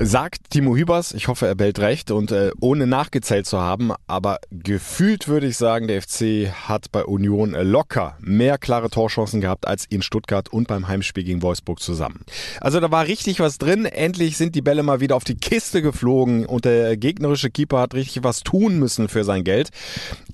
Sagt 0.03 0.49
Timo 0.49 0.77
Hübers, 0.77 1.13
ich 1.13 1.29
hoffe, 1.29 1.47
er 1.47 1.55
bellt 1.55 1.79
recht 1.79 2.11
und 2.11 2.33
äh, 2.33 2.53
ohne 2.59 2.87
nachgezählt 2.87 3.45
zu 3.45 3.61
haben, 3.61 3.93
aber 4.07 4.39
gefühlt 4.51 5.29
würde 5.29 5.47
ich 5.47 5.59
sagen, 5.59 5.89
der 5.89 6.01
FC 6.01 6.51
hat 6.67 6.91
bei 6.91 7.05
Union 7.05 7.53
locker 7.53 8.17
mehr 8.19 8.57
klare 8.57 8.89
Torchancen 8.89 9.43
gehabt 9.43 9.67
als 9.67 9.85
in 9.85 10.01
Stuttgart 10.01 10.49
und 10.49 10.69
beim 10.69 10.89
Heimspiel 10.89 11.25
gegen 11.25 11.43
Wolfsburg 11.43 11.81
zusammen. 11.81 12.25
Also 12.63 12.81
da 12.81 12.91
war 12.91 13.09
richtig 13.09 13.41
was 13.41 13.59
drin. 13.59 13.85
Endlich 13.85 14.39
sind 14.39 14.55
die 14.55 14.63
Bälle 14.63 14.83
mal 14.83 15.01
wieder 15.01 15.17
auf 15.17 15.25
die 15.25 15.35
Kiste 15.35 15.83
geflogen 15.83 16.47
und 16.47 16.65
der 16.65 16.97
gegnerische 16.97 17.51
Keeper 17.51 17.81
hat 17.81 17.93
richtig 17.93 18.25
was 18.25 18.41
tun 18.41 18.79
müssen 18.79 19.11
für 19.11 19.25
sein 19.25 19.45
Geld. 19.45 19.69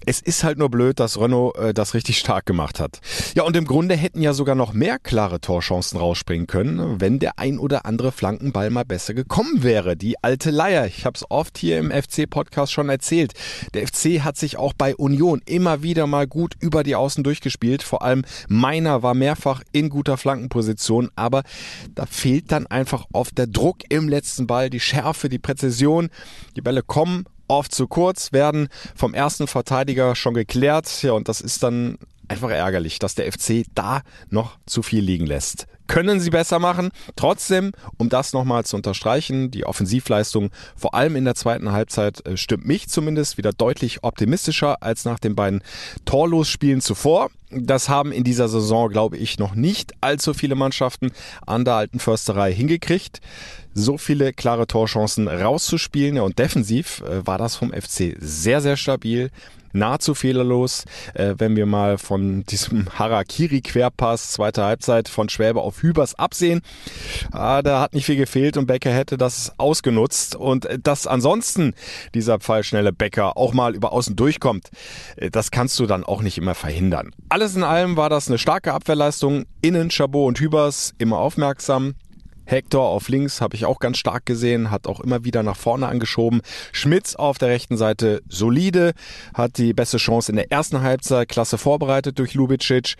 Es 0.06 0.20
ist 0.20 0.44
halt 0.44 0.58
nur 0.58 0.70
blöd, 0.70 1.00
dass 1.00 1.20
Renault 1.20 1.56
äh, 1.56 1.74
das 1.74 1.94
richtig 1.94 2.18
stark 2.18 2.46
gemacht 2.46 2.78
hat. 2.78 3.00
Ja, 3.34 3.42
und 3.42 3.56
im 3.56 3.64
Grunde 3.64 3.96
hätten 3.96 4.22
ja 4.22 4.32
sogar 4.32 4.54
noch 4.54 4.74
mehr 4.74 5.00
klare 5.00 5.40
Torchancen 5.40 5.98
rausspringen 5.98 6.46
können, 6.46 7.00
wenn 7.00 7.18
der 7.18 7.40
ein 7.40 7.58
oder 7.58 7.84
andere 7.84 8.12
Flankenball 8.12 8.70
mal 8.70 8.84
besser 8.84 9.12
gekommen 9.12 9.55
wäre. 9.62 9.96
Die 9.96 10.22
alte 10.22 10.50
Leier. 10.50 10.86
Ich 10.86 11.04
habe 11.04 11.16
es 11.16 11.24
oft 11.30 11.58
hier 11.58 11.78
im 11.78 11.90
FC-Podcast 11.90 12.72
schon 12.72 12.88
erzählt. 12.88 13.32
Der 13.74 13.86
FC 13.86 14.22
hat 14.22 14.36
sich 14.36 14.56
auch 14.56 14.72
bei 14.72 14.94
Union 14.96 15.42
immer 15.46 15.82
wieder 15.82 16.06
mal 16.06 16.26
gut 16.26 16.54
über 16.60 16.82
die 16.82 16.94
Außen 16.94 17.24
durchgespielt. 17.24 17.82
Vor 17.82 18.02
allem 18.02 18.24
meiner 18.48 19.02
war 19.02 19.14
mehrfach 19.14 19.62
in 19.72 19.88
guter 19.88 20.16
Flankenposition, 20.16 21.10
aber 21.16 21.42
da 21.94 22.06
fehlt 22.06 22.52
dann 22.52 22.66
einfach 22.66 23.06
oft 23.12 23.38
der 23.38 23.46
Druck 23.46 23.78
im 23.88 24.08
letzten 24.08 24.46
Ball, 24.46 24.70
die 24.70 24.80
Schärfe, 24.80 25.28
die 25.28 25.38
Präzision. 25.38 26.10
Die 26.56 26.62
Bälle 26.62 26.82
kommen 26.82 27.24
oft 27.48 27.74
zu 27.74 27.86
kurz, 27.86 28.32
werden 28.32 28.68
vom 28.94 29.14
ersten 29.14 29.46
Verteidiger 29.46 30.14
schon 30.16 30.34
geklärt. 30.34 31.02
Ja, 31.02 31.12
und 31.12 31.28
das 31.28 31.40
ist 31.40 31.62
dann 31.62 31.98
einfach 32.28 32.50
ärgerlich, 32.50 32.98
dass 32.98 33.14
der 33.14 33.30
FC 33.30 33.64
da 33.74 34.02
noch 34.30 34.58
zu 34.66 34.82
viel 34.82 35.02
liegen 35.02 35.26
lässt 35.26 35.66
können 35.86 36.20
sie 36.20 36.30
besser 36.30 36.58
machen. 36.58 36.90
Trotzdem, 37.16 37.72
um 37.98 38.08
das 38.08 38.32
nochmal 38.32 38.64
zu 38.64 38.76
unterstreichen, 38.76 39.50
die 39.50 39.64
Offensivleistung 39.64 40.50
vor 40.76 40.94
allem 40.94 41.16
in 41.16 41.24
der 41.24 41.34
zweiten 41.34 41.72
Halbzeit 41.72 42.26
äh, 42.26 42.36
stimmt 42.36 42.66
mich 42.66 42.88
zumindest 42.88 43.38
wieder 43.38 43.52
deutlich 43.52 44.04
optimistischer 44.04 44.82
als 44.82 45.04
nach 45.04 45.18
den 45.18 45.34
beiden 45.34 45.62
Torlosspielen 46.04 46.80
zuvor. 46.80 47.30
Das 47.50 47.88
haben 47.88 48.10
in 48.10 48.24
dieser 48.24 48.48
Saison, 48.48 48.90
glaube 48.90 49.16
ich, 49.16 49.38
noch 49.38 49.54
nicht 49.54 49.92
allzu 50.00 50.34
viele 50.34 50.56
Mannschaften 50.56 51.12
an 51.46 51.64
der 51.64 51.74
alten 51.74 52.00
Försterei 52.00 52.52
hingekriegt. 52.52 53.20
So 53.72 53.98
viele 53.98 54.32
klare 54.32 54.66
Torchancen 54.66 55.28
rauszuspielen. 55.28 56.18
und 56.18 56.38
defensiv 56.38 57.02
äh, 57.02 57.26
war 57.26 57.38
das 57.38 57.56
vom 57.56 57.72
FC 57.72 58.16
sehr, 58.18 58.60
sehr 58.60 58.76
stabil 58.76 59.30
nahezu 59.76 60.14
fehlerlos. 60.14 60.84
Äh, 61.14 61.34
wenn 61.38 61.56
wir 61.56 61.66
mal 61.66 61.98
von 61.98 62.44
diesem 62.44 62.88
Harakiri-Querpass 62.98 64.32
zweiter 64.32 64.64
Halbzeit 64.64 65.08
von 65.08 65.28
Schwäbe 65.28 65.60
auf 65.60 65.82
Hübers 65.82 66.14
absehen, 66.14 66.62
äh, 67.32 67.62
da 67.62 67.80
hat 67.80 67.94
nicht 67.94 68.06
viel 68.06 68.16
gefehlt 68.16 68.56
und 68.56 68.66
Becker 68.66 68.92
hätte 68.92 69.16
das 69.16 69.52
ausgenutzt. 69.58 70.36
Und 70.36 70.66
äh, 70.66 70.78
dass 70.78 71.06
ansonsten 71.06 71.74
dieser 72.14 72.38
pfeilschnelle 72.38 72.92
Becker 72.92 73.36
auch 73.36 73.52
mal 73.54 73.74
über 73.74 73.92
außen 73.92 74.16
durchkommt, 74.16 74.70
äh, 75.16 75.30
das 75.30 75.50
kannst 75.50 75.78
du 75.78 75.86
dann 75.86 76.04
auch 76.04 76.22
nicht 76.22 76.38
immer 76.38 76.54
verhindern. 76.54 77.10
Alles 77.28 77.56
in 77.56 77.62
allem 77.62 77.96
war 77.96 78.10
das 78.10 78.28
eine 78.28 78.38
starke 78.38 78.72
Abwehrleistung. 78.72 79.46
Innen 79.62 79.90
Chabot 79.90 80.28
und 80.28 80.40
Hübers 80.40 80.94
immer 80.98 81.18
aufmerksam. 81.18 81.94
Hector 82.46 82.88
auf 82.88 83.08
links 83.08 83.40
habe 83.40 83.56
ich 83.56 83.66
auch 83.66 83.78
ganz 83.78 83.98
stark 83.98 84.24
gesehen, 84.24 84.70
hat 84.70 84.86
auch 84.86 85.00
immer 85.00 85.24
wieder 85.24 85.42
nach 85.42 85.56
vorne 85.56 85.86
angeschoben. 85.88 86.40
Schmitz 86.72 87.14
auf 87.14 87.38
der 87.38 87.48
rechten 87.48 87.76
Seite 87.76 88.22
solide, 88.28 88.92
hat 89.34 89.58
die 89.58 89.74
beste 89.74 89.98
Chance 89.98 90.32
in 90.32 90.36
der 90.36 90.50
ersten 90.50 90.80
Halbzeit 90.80 91.28
klasse 91.28 91.58
vorbereitet 91.58 92.18
durch 92.18 92.34
Lubicic. 92.34 92.96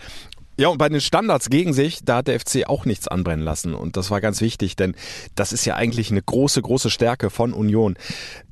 Ja, 0.58 0.68
und 0.68 0.78
bei 0.78 0.88
den 0.88 1.02
Standards 1.02 1.50
gegen 1.50 1.74
sich, 1.74 2.00
da 2.02 2.16
hat 2.16 2.28
der 2.28 2.40
FC 2.40 2.66
auch 2.66 2.86
nichts 2.86 3.08
anbrennen 3.08 3.44
lassen. 3.44 3.74
Und 3.74 3.98
das 3.98 4.10
war 4.10 4.22
ganz 4.22 4.40
wichtig, 4.40 4.74
denn 4.74 4.94
das 5.34 5.52
ist 5.52 5.66
ja 5.66 5.74
eigentlich 5.74 6.10
eine 6.10 6.22
große, 6.22 6.62
große 6.62 6.88
Stärke 6.88 7.28
von 7.28 7.52
Union. 7.52 7.96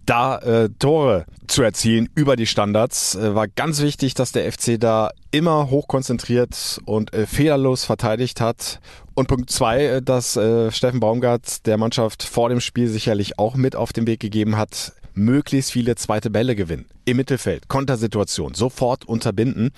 Da 0.06 0.38
äh, 0.38 0.68
Tore 0.78 1.24
zu 1.46 1.62
erzielen 1.62 2.08
über 2.14 2.36
die 2.36 2.46
Standards 2.46 3.14
äh, 3.14 3.34
war 3.34 3.48
ganz 3.48 3.80
wichtig, 3.80 4.14
dass 4.14 4.32
der 4.32 4.50
FC 4.50 4.78
da 4.78 5.10
immer 5.30 5.70
hochkonzentriert 5.70 6.80
und 6.84 7.12
äh, 7.14 7.26
fehlerlos 7.26 7.84
verteidigt 7.84 8.40
hat. 8.40 8.80
Und 9.14 9.28
Punkt 9.28 9.50
zwei, 9.50 9.84
äh, 9.84 10.02
dass 10.02 10.36
äh, 10.36 10.70
Steffen 10.70 11.00
Baumgart 11.00 11.66
der 11.66 11.78
Mannschaft 11.78 12.22
vor 12.22 12.48
dem 12.48 12.60
Spiel 12.60 12.88
sicherlich 12.88 13.38
auch 13.38 13.54
mit 13.54 13.76
auf 13.76 13.92
den 13.92 14.06
Weg 14.06 14.20
gegeben 14.20 14.56
hat, 14.56 14.92
möglichst 15.14 15.72
viele 15.72 15.94
zweite 15.96 16.30
Bälle 16.30 16.54
gewinnen. 16.56 16.86
Im 17.04 17.16
Mittelfeld, 17.16 17.68
Kontersituation, 17.68 18.54
sofort 18.54 19.04
unterbinden. 19.04 19.70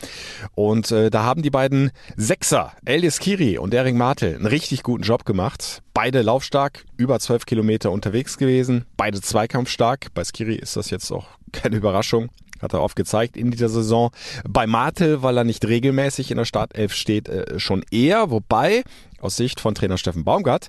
Und 0.54 0.90
äh, 0.90 1.10
da 1.10 1.24
haben 1.24 1.42
die 1.42 1.50
beiden 1.50 1.90
Sechser, 2.16 2.72
Elias 2.84 3.18
Kiri 3.18 3.58
und 3.58 3.74
Erik 3.74 3.94
Martel, 3.94 4.34
einen 4.34 4.46
richtig 4.46 4.82
guten 4.82 5.02
Job 5.02 5.24
gemacht. 5.24 5.82
Beide 5.94 6.22
laufstark, 6.22 6.84
über 6.96 7.18
zwölf 7.20 7.46
Kilometer 7.46 7.90
unterwegs 7.90 8.38
gewesen, 8.38 8.84
beide 8.96 9.20
zweikampfstark. 9.20 10.12
Bei 10.14 10.24
Skiri 10.24 10.56
ist 10.56 10.76
das 10.76 10.90
jetzt 10.90 11.10
auch 11.10 11.26
keine 11.52 11.76
Überraschung. 11.76 12.28
Hat 12.60 12.72
er 12.72 12.82
oft 12.82 12.96
gezeigt 12.96 13.36
in 13.36 13.50
dieser 13.50 13.68
Saison. 13.68 14.10
Bei 14.48 14.66
Martel, 14.66 15.22
weil 15.22 15.36
er 15.36 15.44
nicht 15.44 15.66
regelmäßig 15.66 16.30
in 16.30 16.38
der 16.38 16.46
Startelf 16.46 16.94
steht, 16.94 17.28
äh, 17.28 17.58
schon 17.58 17.84
eher. 17.90 18.30
Wobei, 18.30 18.82
aus 19.20 19.36
Sicht 19.36 19.60
von 19.60 19.74
Trainer 19.74 19.98
Steffen 19.98 20.24
Baumgart, 20.24 20.68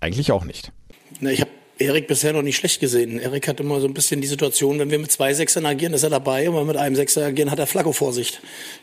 eigentlich 0.00 0.32
auch 0.32 0.44
nicht. 0.44 0.72
Na, 1.20 1.30
ich 1.30 1.40
habe 1.40 1.50
Erik 1.78 2.06
bisher 2.06 2.32
noch 2.32 2.42
nicht 2.42 2.56
schlecht 2.56 2.78
gesehen. 2.78 3.18
Erik 3.18 3.48
hat 3.48 3.58
immer 3.58 3.80
so 3.80 3.88
ein 3.88 3.94
bisschen 3.94 4.20
die 4.20 4.28
Situation, 4.28 4.78
wenn 4.78 4.90
wir 4.90 4.98
mit 4.98 5.10
zwei 5.10 5.34
Sechsern 5.34 5.66
agieren, 5.66 5.92
ist 5.92 6.04
er 6.04 6.10
dabei. 6.10 6.48
Und 6.48 6.54
wenn 6.54 6.62
wir 6.62 6.72
mit 6.72 6.76
einem 6.76 6.94
Sechser 6.94 7.26
agieren, 7.26 7.50
hat 7.50 7.58
er 7.58 7.66
Flaggo 7.66 7.92
vor 7.92 8.12
sich. 8.12 8.38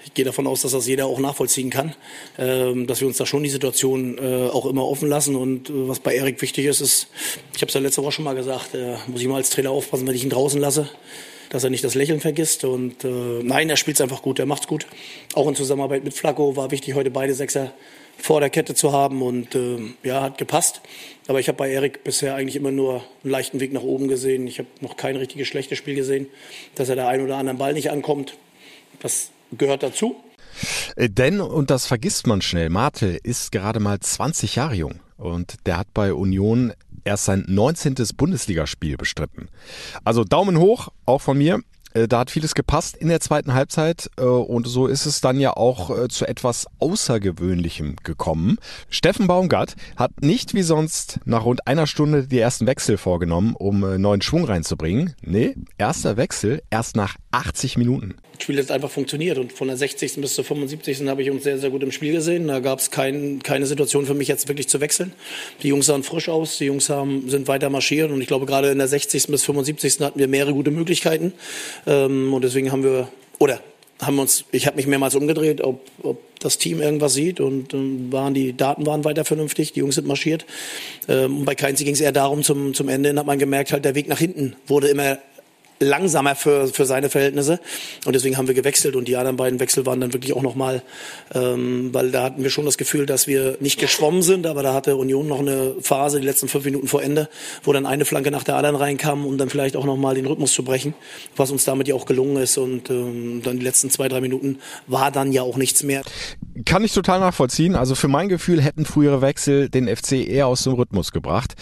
Ich 0.05 0.13
gehe 0.13 0.25
davon 0.25 0.45
aus, 0.45 0.61
dass 0.61 0.73
das 0.73 0.87
jeder 0.87 1.05
auch 1.05 1.19
nachvollziehen 1.19 1.69
kann. 1.69 1.95
Ähm, 2.37 2.87
dass 2.87 2.99
wir 2.99 3.07
uns 3.07 3.15
da 3.15 3.25
schon 3.25 3.43
die 3.43 3.49
Situation 3.49 4.17
äh, 4.17 4.49
auch 4.49 4.65
immer 4.65 4.85
offen 4.85 5.07
lassen. 5.07 5.37
Und 5.37 5.69
äh, 5.69 5.87
was 5.87 6.01
bei 6.01 6.15
Erik 6.15 6.41
wichtig 6.41 6.65
ist, 6.65 6.81
ist, 6.81 7.07
ich 7.55 7.61
habe 7.61 7.69
es 7.69 7.73
ja 7.73 7.79
letzte 7.79 8.03
Woche 8.03 8.11
schon 8.11 8.25
mal 8.25 8.35
gesagt, 8.35 8.75
äh, 8.75 8.95
muss 9.07 9.21
ich 9.21 9.27
mal 9.27 9.37
als 9.37 9.51
Trainer 9.51 9.71
aufpassen, 9.71 10.05
wenn 10.05 10.15
ich 10.15 10.23
ihn 10.23 10.29
draußen 10.29 10.59
lasse 10.59 10.89
dass 11.51 11.65
er 11.65 11.69
nicht 11.69 11.83
das 11.83 11.95
Lächeln 11.95 12.21
vergisst. 12.21 12.63
Und 12.63 13.03
äh, 13.03 13.09
nein, 13.43 13.69
er 13.69 13.75
spielt 13.75 13.97
es 13.97 14.01
einfach 14.01 14.21
gut, 14.21 14.39
er 14.39 14.45
macht's 14.45 14.67
gut. 14.67 14.87
Auch 15.33 15.49
in 15.49 15.55
Zusammenarbeit 15.55 16.05
mit 16.05 16.13
Flacco 16.13 16.55
war 16.55 16.71
wichtig, 16.71 16.95
heute 16.95 17.11
beide 17.11 17.33
Sechser 17.33 17.73
vor 18.17 18.39
der 18.39 18.49
Kette 18.49 18.75
zu 18.75 18.91
haben 18.91 19.21
und 19.21 19.55
äh, 19.55 19.79
ja, 20.03 20.21
hat 20.21 20.37
gepasst. 20.37 20.81
Aber 21.27 21.39
ich 21.39 21.47
habe 21.47 21.57
bei 21.57 21.71
Erik 21.71 22.03
bisher 22.03 22.35
eigentlich 22.35 22.55
immer 22.55 22.71
nur 22.71 23.03
einen 23.23 23.31
leichten 23.31 23.59
Weg 23.59 23.73
nach 23.73 23.83
oben 23.83 24.07
gesehen. 24.07 24.47
Ich 24.47 24.59
habe 24.59 24.69
noch 24.81 24.97
kein 24.97 25.15
richtiges 25.15 25.47
schlechtes 25.47 25.77
Spiel 25.77 25.95
gesehen, 25.95 26.27
dass 26.75 26.89
er 26.89 26.95
der 26.95 27.07
ein 27.07 27.21
oder 27.21 27.37
anderen 27.37 27.57
Ball 27.57 27.73
nicht 27.73 27.91
ankommt. 27.91 28.37
Das 28.99 29.29
gehört 29.57 29.83
dazu. 29.83 30.15
Äh, 30.95 31.09
denn, 31.09 31.41
und 31.41 31.69
das 31.69 31.85
vergisst 31.85 32.27
man 32.27 32.41
schnell, 32.41 32.69
Martel 32.69 33.19
ist 33.23 33.51
gerade 33.51 33.79
mal 33.79 33.99
20 33.99 34.55
Jahre 34.55 34.75
jung 34.75 34.99
und 35.17 35.55
der 35.65 35.77
hat 35.77 35.93
bei 35.93 36.13
Union 36.13 36.73
erst 37.03 37.25
sein 37.25 37.45
19. 37.47 37.95
Bundesligaspiel 38.15 38.97
bestritten. 38.97 39.49
Also 40.03 40.23
Daumen 40.23 40.57
hoch, 40.57 40.89
auch 41.05 41.21
von 41.21 41.37
mir. 41.37 41.61
Äh, 41.93 42.07
da 42.07 42.19
hat 42.19 42.31
vieles 42.31 42.55
gepasst 42.55 42.95
in 42.97 43.09
der 43.09 43.19
zweiten 43.19 43.53
Halbzeit 43.53 44.09
äh, 44.17 44.23
und 44.23 44.67
so 44.67 44.87
ist 44.87 45.05
es 45.05 45.21
dann 45.21 45.39
ja 45.39 45.55
auch 45.55 45.89
äh, 45.97 46.07
zu 46.07 46.27
etwas 46.27 46.67
Außergewöhnlichem 46.79 47.97
gekommen. 48.03 48.57
Steffen 48.89 49.27
Baumgart 49.27 49.75
hat 49.95 50.21
nicht 50.21 50.53
wie 50.53 50.63
sonst 50.63 51.19
nach 51.25 51.45
rund 51.45 51.67
einer 51.67 51.87
Stunde 51.87 52.27
die 52.27 52.39
ersten 52.39 52.67
Wechsel 52.67 52.97
vorgenommen, 52.97 53.55
um 53.57 53.79
neuen 54.01 54.21
Schwung 54.21 54.45
reinzubringen. 54.45 55.15
Nee, 55.21 55.55
erster 55.77 56.17
Wechsel 56.17 56.61
erst 56.69 56.95
nach 56.95 57.15
80 57.31 57.77
Minuten. 57.77 58.15
Das 58.33 58.43
Spiel 58.43 58.57
hat 58.57 58.71
einfach 58.71 58.89
funktioniert 58.89 59.37
und 59.37 59.53
von 59.53 59.67
der 59.67 59.77
60. 59.77 60.15
bis 60.15 60.33
zur 60.33 60.43
75. 60.43 61.07
habe 61.07 61.21
ich 61.21 61.29
uns 61.29 61.43
sehr, 61.43 61.59
sehr 61.59 61.69
gut 61.69 61.83
im 61.83 61.91
Spiel 61.91 62.13
gesehen. 62.13 62.47
Da 62.47 62.59
gab 62.59 62.79
es 62.79 62.89
kein, 62.89 63.41
keine 63.43 63.67
Situation 63.67 64.05
für 64.05 64.15
mich 64.15 64.27
jetzt 64.27 64.47
wirklich 64.47 64.67
zu 64.67 64.81
wechseln. 64.81 65.13
Die 65.61 65.67
Jungs 65.67 65.85
sahen 65.85 66.03
frisch 66.03 66.27
aus, 66.27 66.57
die 66.57 66.65
Jungs 66.65 66.89
haben, 66.89 67.29
sind 67.29 67.47
weiter 67.47 67.69
marschiert 67.69 68.11
und 68.11 68.19
ich 68.19 68.27
glaube 68.27 68.47
gerade 68.47 68.71
in 68.71 68.79
der 68.79 68.87
60. 68.87 69.27
bis 69.27 69.43
75. 69.43 69.99
hatten 69.99 70.19
wir 70.19 70.27
mehrere 70.27 70.53
gute 70.53 70.71
Möglichkeiten 70.71 71.33
ähm, 71.85 72.33
und 72.33 72.43
deswegen 72.43 72.71
haben 72.71 72.83
wir, 72.83 73.07
oder 73.39 73.59
haben 74.01 74.17
uns, 74.17 74.45
ich 74.51 74.65
habe 74.65 74.77
mich 74.77 74.87
mehrmals 74.87 75.15
umgedreht, 75.15 75.61
ob, 75.61 75.85
ob 76.01 76.17
das 76.39 76.57
Team 76.57 76.81
irgendwas 76.81 77.13
sieht 77.13 77.39
und 77.39 77.73
ähm, 77.73 78.11
waren 78.11 78.33
die 78.33 78.57
Daten 78.57 78.85
waren 78.85 79.03
weiter 79.03 79.25
vernünftig, 79.25 79.73
die 79.73 79.79
Jungs 79.79 79.95
sind 79.95 80.07
marschiert. 80.07 80.45
Ähm, 81.07 81.39
und 81.39 81.45
bei 81.45 81.53
Keinzi 81.53 81.83
ging 81.83 81.93
es 81.93 82.01
eher 82.01 82.11
darum, 82.11 82.41
zum, 82.41 82.73
zum 82.73 82.89
Ende 82.89 83.15
hat 83.15 83.25
man 83.25 83.37
gemerkt, 83.37 83.71
halt 83.71 83.85
der 83.85 83.93
Weg 83.95 84.07
nach 84.07 84.17
hinten 84.17 84.55
wurde 84.65 84.87
immer 84.87 85.19
langsamer 85.81 86.35
für, 86.35 86.67
für 86.67 86.85
seine 86.85 87.09
Verhältnisse. 87.09 87.59
Und 88.05 88.13
deswegen 88.13 88.37
haben 88.37 88.47
wir 88.47 88.55
gewechselt 88.55 88.95
und 88.95 89.07
die 89.07 89.17
anderen 89.17 89.37
beiden 89.37 89.59
Wechsel 89.59 89.85
waren 89.85 89.99
dann 89.99 90.13
wirklich 90.13 90.33
auch 90.33 90.41
nochmal, 90.41 90.83
ähm, 91.33 91.93
weil 91.93 92.11
da 92.11 92.23
hatten 92.23 92.43
wir 92.43 92.49
schon 92.49 92.65
das 92.65 92.77
Gefühl, 92.77 93.05
dass 93.05 93.27
wir 93.27 93.57
nicht 93.59 93.79
geschwommen 93.79 94.21
sind, 94.21 94.47
aber 94.47 94.63
da 94.63 94.73
hatte 94.73 94.95
Union 94.95 95.27
noch 95.27 95.39
eine 95.39 95.75
Phase, 95.81 96.19
die 96.19 96.25
letzten 96.25 96.47
fünf 96.47 96.65
Minuten 96.65 96.87
vor 96.87 97.03
Ende, 97.03 97.29
wo 97.63 97.73
dann 97.73 97.85
eine 97.85 98.05
Flanke 98.05 98.31
nach 98.31 98.43
der 98.43 98.55
anderen 98.55 98.75
reinkam, 98.75 99.25
um 99.25 99.37
dann 99.37 99.49
vielleicht 99.49 99.75
auch 99.75 99.85
nochmal 99.85 100.15
den 100.15 100.25
Rhythmus 100.25 100.53
zu 100.53 100.63
brechen, 100.63 100.93
was 101.35 101.51
uns 101.51 101.65
damit 101.65 101.87
ja 101.87 101.95
auch 101.95 102.05
gelungen 102.05 102.37
ist. 102.37 102.57
Und 102.57 102.89
ähm, 102.89 103.41
dann 103.43 103.57
die 103.57 103.63
letzten 103.63 103.89
zwei, 103.89 104.07
drei 104.07 104.21
Minuten 104.21 104.59
war 104.87 105.11
dann 105.11 105.31
ja 105.31 105.41
auch 105.41 105.57
nichts 105.57 105.83
mehr. 105.83 106.01
Kann 106.65 106.83
ich 106.83 106.93
total 106.93 107.19
nachvollziehen. 107.19 107.75
Also 107.75 107.95
für 107.95 108.07
mein 108.07 108.29
Gefühl 108.29 108.61
hätten 108.61 108.85
frühere 108.85 109.21
Wechsel 109.21 109.69
den 109.69 109.93
FC 109.93 110.27
eher 110.27 110.47
aus 110.47 110.63
dem 110.63 110.73
Rhythmus 110.73 111.11
gebracht. 111.11 111.55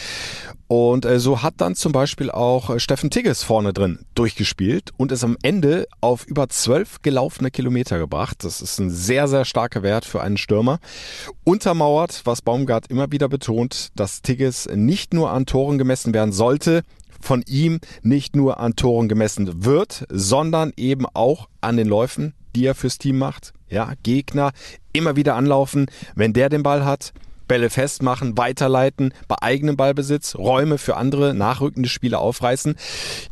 Und 0.69 1.03
äh, 1.05 1.19
so 1.19 1.41
hat 1.41 1.55
dann 1.57 1.73
zum 1.73 1.91
Beispiel 1.91 2.29
auch 2.29 2.69
äh, 2.69 2.79
Steffen 2.79 3.09
Tigges 3.09 3.41
vorne 3.41 3.73
drin 3.73 4.05
durchgespielt 4.13 4.91
und 4.97 5.11
es 5.11 5.23
am 5.23 5.35
Ende 5.41 5.87
auf 5.99 6.27
über 6.27 6.47
zwölf 6.47 7.01
gelaufene 7.01 7.49
Kilometer 7.49 7.97
gebracht. 7.97 8.43
Das 8.43 8.61
ist 8.61 8.77
ein 8.79 8.91
sehr, 8.91 9.27
sehr 9.27 9.45
starker 9.45 9.81
Wert 9.81 10.05
für 10.05 10.21
einen 10.21 10.37
Stürmer. 10.37 10.79
Untermauert, 11.43 12.21
was 12.25 12.43
Baumgart 12.43 12.85
immer 12.91 13.11
wieder 13.11 13.27
betont, 13.29 13.89
dass 13.95 14.21
Tigges 14.21 14.69
nicht 14.71 15.11
nur 15.11 15.31
an 15.31 15.47
Toren 15.47 15.79
gemessen 15.79 16.13
werden 16.13 16.33
sollte, 16.33 16.83
von 17.19 17.43
ihm 17.47 17.79
nicht 18.03 18.35
nur 18.35 18.59
an 18.59 18.75
Toren 18.75 19.09
gemessen 19.09 19.65
wird, 19.65 20.05
sondern 20.09 20.71
eben 20.77 21.07
auch 21.07 21.49
an 21.61 21.77
den 21.77 21.87
Läufen, 21.87 22.35
die 22.55 22.67
er 22.67 22.75
fürs 22.75 22.99
Team 22.99 23.17
macht. 23.17 23.53
Ja, 23.69 23.93
Gegner 24.03 24.51
immer 24.93 25.15
wieder 25.15 25.35
anlaufen, 25.35 25.87
wenn 26.13 26.33
der 26.33 26.49
den 26.49 26.61
Ball 26.61 26.85
hat, 26.85 27.11
Bälle 27.49 27.69
festmachen, 27.69 28.37
weiterleiten, 28.37 29.13
bei 29.27 29.35
eigenem 29.41 29.75
Ballbesitz, 29.75 30.35
Räume 30.35 30.77
für 30.77 30.95
andere 30.95 31.33
nachrückende 31.33 31.89
Spieler 31.89 32.19
aufreißen. 32.19 32.75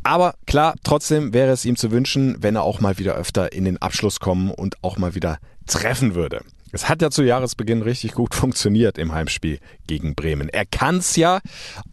Aber 0.02 0.34
klar, 0.46 0.74
trotzdem 0.84 1.32
wäre 1.32 1.52
es 1.52 1.64
ihm 1.64 1.76
zu 1.76 1.90
wünschen, 1.90 2.36
wenn 2.40 2.56
er 2.56 2.64
auch 2.64 2.80
mal 2.80 2.98
wieder 2.98 3.14
öfter 3.14 3.54
in 3.54 3.64
den 3.64 3.78
Abschluss 3.78 4.20
kommen 4.20 4.50
und 4.50 4.76
auch 4.82 4.98
mal 4.98 5.14
wieder 5.14 5.38
treffen 5.66 6.14
würde. 6.14 6.42
Es 6.70 6.88
hat 6.88 7.00
ja 7.00 7.10
zu 7.10 7.22
Jahresbeginn 7.22 7.80
richtig 7.80 8.12
gut 8.12 8.34
funktioniert 8.34 8.98
im 8.98 9.12
Heimspiel 9.12 9.58
gegen 9.86 10.14
Bremen. 10.14 10.50
Er 10.50 10.66
kann's 10.66 11.16
ja, 11.16 11.40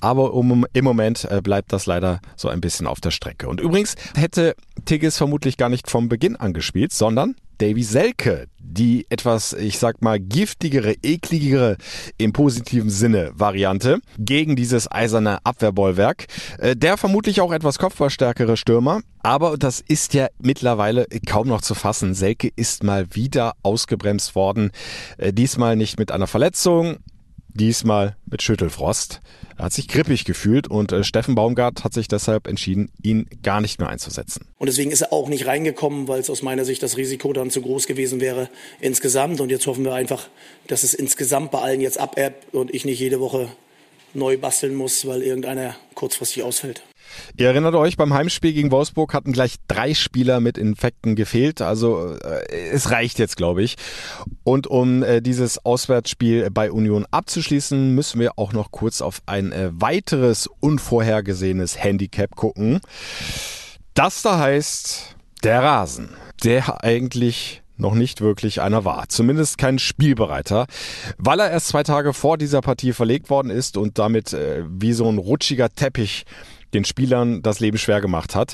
aber 0.01 0.33
um, 0.33 0.65
im 0.73 0.83
Moment 0.83 1.25
äh, 1.31 1.41
bleibt 1.41 1.71
das 1.71 1.85
leider 1.85 2.19
so 2.35 2.49
ein 2.49 2.59
bisschen 2.59 2.85
auf 2.85 2.99
der 2.99 3.11
Strecke. 3.11 3.47
Und 3.47 3.61
übrigens 3.61 3.95
hätte 4.15 4.55
Tigges 4.83 5.17
vermutlich 5.17 5.55
gar 5.55 5.69
nicht 5.69 5.89
vom 5.89 6.09
Beginn 6.09 6.35
an 6.35 6.53
gespielt, 6.53 6.91
sondern 6.91 7.35
Davy 7.57 7.83
Selke, 7.83 8.47
die 8.59 9.05
etwas, 9.09 9.53
ich 9.53 9.79
sag 9.79 10.01
mal, 10.01 10.19
giftigere, 10.19 10.95
ekligere 11.03 11.77
im 12.17 12.33
positiven 12.33 12.89
Sinne 12.89 13.31
Variante 13.35 13.99
gegen 14.17 14.55
dieses 14.55 14.91
eiserne 14.91 15.39
Abwehrbollwerk. 15.45 16.25
Äh, 16.57 16.75
der 16.75 16.97
vermutlich 16.97 17.41
auch 17.41 17.51
etwas 17.51 17.79
kopfballstärkere 17.79 18.57
Stürmer, 18.57 19.01
aber 19.23 19.57
das 19.57 19.81
ist 19.81 20.13
ja 20.13 20.27
mittlerweile 20.39 21.07
kaum 21.25 21.47
noch 21.47 21.61
zu 21.61 21.75
fassen. 21.75 22.13
Selke 22.13 22.49
ist 22.55 22.83
mal 22.83 23.07
wieder 23.15 23.53
ausgebremst 23.63 24.35
worden. 24.35 24.71
Äh, 25.17 25.33
diesmal 25.33 25.75
nicht 25.75 25.97
mit 25.99 26.11
einer 26.11 26.27
Verletzung, 26.27 26.97
diesmal 27.55 28.15
mit 28.25 28.41
Schüttelfrost. 28.41 29.21
Er 29.57 29.65
hat 29.65 29.73
sich 29.73 29.87
grippig 29.87 30.25
gefühlt 30.25 30.67
und 30.67 30.91
äh, 30.91 31.03
Steffen 31.03 31.33
Baumgart 31.33 31.83
hat 31.83 31.93
sich 31.93 32.07
deshalb 32.07 32.47
entschieden, 32.47 32.91
ihn 33.01 33.27
gar 33.41 33.61
nicht 33.61 33.79
mehr 33.79 33.89
einzusetzen. 33.89 34.45
Und 34.57 34.67
deswegen 34.67 34.91
ist 34.91 35.01
er 35.01 35.13
auch 35.13 35.29
nicht 35.29 35.47
reingekommen, 35.47 36.07
weil 36.07 36.19
es 36.19 36.29
aus 36.29 36.41
meiner 36.41 36.65
Sicht 36.65 36.83
das 36.83 36.97
Risiko 36.97 37.31
dann 37.33 37.49
zu 37.49 37.61
groß 37.61 37.87
gewesen 37.87 38.19
wäre 38.19 38.49
insgesamt. 38.81 39.39
Und 39.39 39.49
jetzt 39.49 39.65
hoffen 39.65 39.85
wir 39.85 39.93
einfach, 39.93 40.27
dass 40.67 40.83
es 40.83 40.93
insgesamt 40.93 41.51
bei 41.51 41.59
allen 41.59 41.81
jetzt 41.81 41.97
abebbt 41.97 42.53
und 42.53 42.73
ich 42.73 42.85
nicht 42.85 42.99
jede 42.99 43.19
Woche 43.19 43.49
neu 44.13 44.37
basteln 44.37 44.75
muss, 44.75 45.07
weil 45.07 45.21
irgendeiner 45.21 45.75
kurzfristig 45.93 46.43
ausfällt. 46.43 46.83
Ihr 47.37 47.47
erinnert 47.47 47.75
euch, 47.75 47.97
beim 47.97 48.13
Heimspiel 48.13 48.53
gegen 48.53 48.71
Wolfsburg 48.71 49.13
hatten 49.13 49.33
gleich 49.33 49.55
drei 49.67 49.93
Spieler 49.93 50.39
mit 50.39 50.57
Infekten 50.57 51.15
gefehlt. 51.15 51.61
Also 51.61 52.15
äh, 52.15 52.69
es 52.71 52.91
reicht 52.91 53.19
jetzt, 53.19 53.37
glaube 53.37 53.63
ich. 53.63 53.75
Und 54.43 54.67
um 54.67 55.03
äh, 55.03 55.21
dieses 55.21 55.65
Auswärtsspiel 55.65 56.49
bei 56.51 56.71
Union 56.71 57.05
abzuschließen, 57.11 57.93
müssen 57.93 58.19
wir 58.19 58.37
auch 58.37 58.53
noch 58.53 58.71
kurz 58.71 59.01
auf 59.01 59.21
ein 59.25 59.51
äh, 59.51 59.69
weiteres 59.73 60.47
unvorhergesehenes 60.59 61.81
Handicap 61.81 62.35
gucken. 62.35 62.79
Das 63.93 64.21
da 64.21 64.39
heißt 64.39 65.15
der 65.43 65.63
Rasen, 65.63 66.09
der 66.43 66.83
eigentlich 66.83 67.61
noch 67.77 67.93
nicht 67.93 68.21
wirklich 68.21 68.61
einer 68.61 68.85
war. 68.85 69.09
Zumindest 69.09 69.57
kein 69.57 69.79
Spielbereiter, 69.79 70.67
weil 71.17 71.39
er 71.39 71.51
erst 71.51 71.67
zwei 71.69 71.83
Tage 71.83 72.13
vor 72.13 72.37
dieser 72.37 72.61
Partie 72.61 72.93
verlegt 72.93 73.29
worden 73.29 73.51
ist 73.51 73.77
und 73.77 73.99
damit 73.99 74.33
äh, 74.33 74.63
wie 74.67 74.93
so 74.93 75.09
ein 75.09 75.17
rutschiger 75.17 75.69
Teppich 75.69 76.25
den 76.75 76.85
Spielern 76.85 77.41
das 77.41 77.59
Leben 77.59 77.77
schwer 77.77 78.01
gemacht 78.01 78.35
hat. 78.35 78.53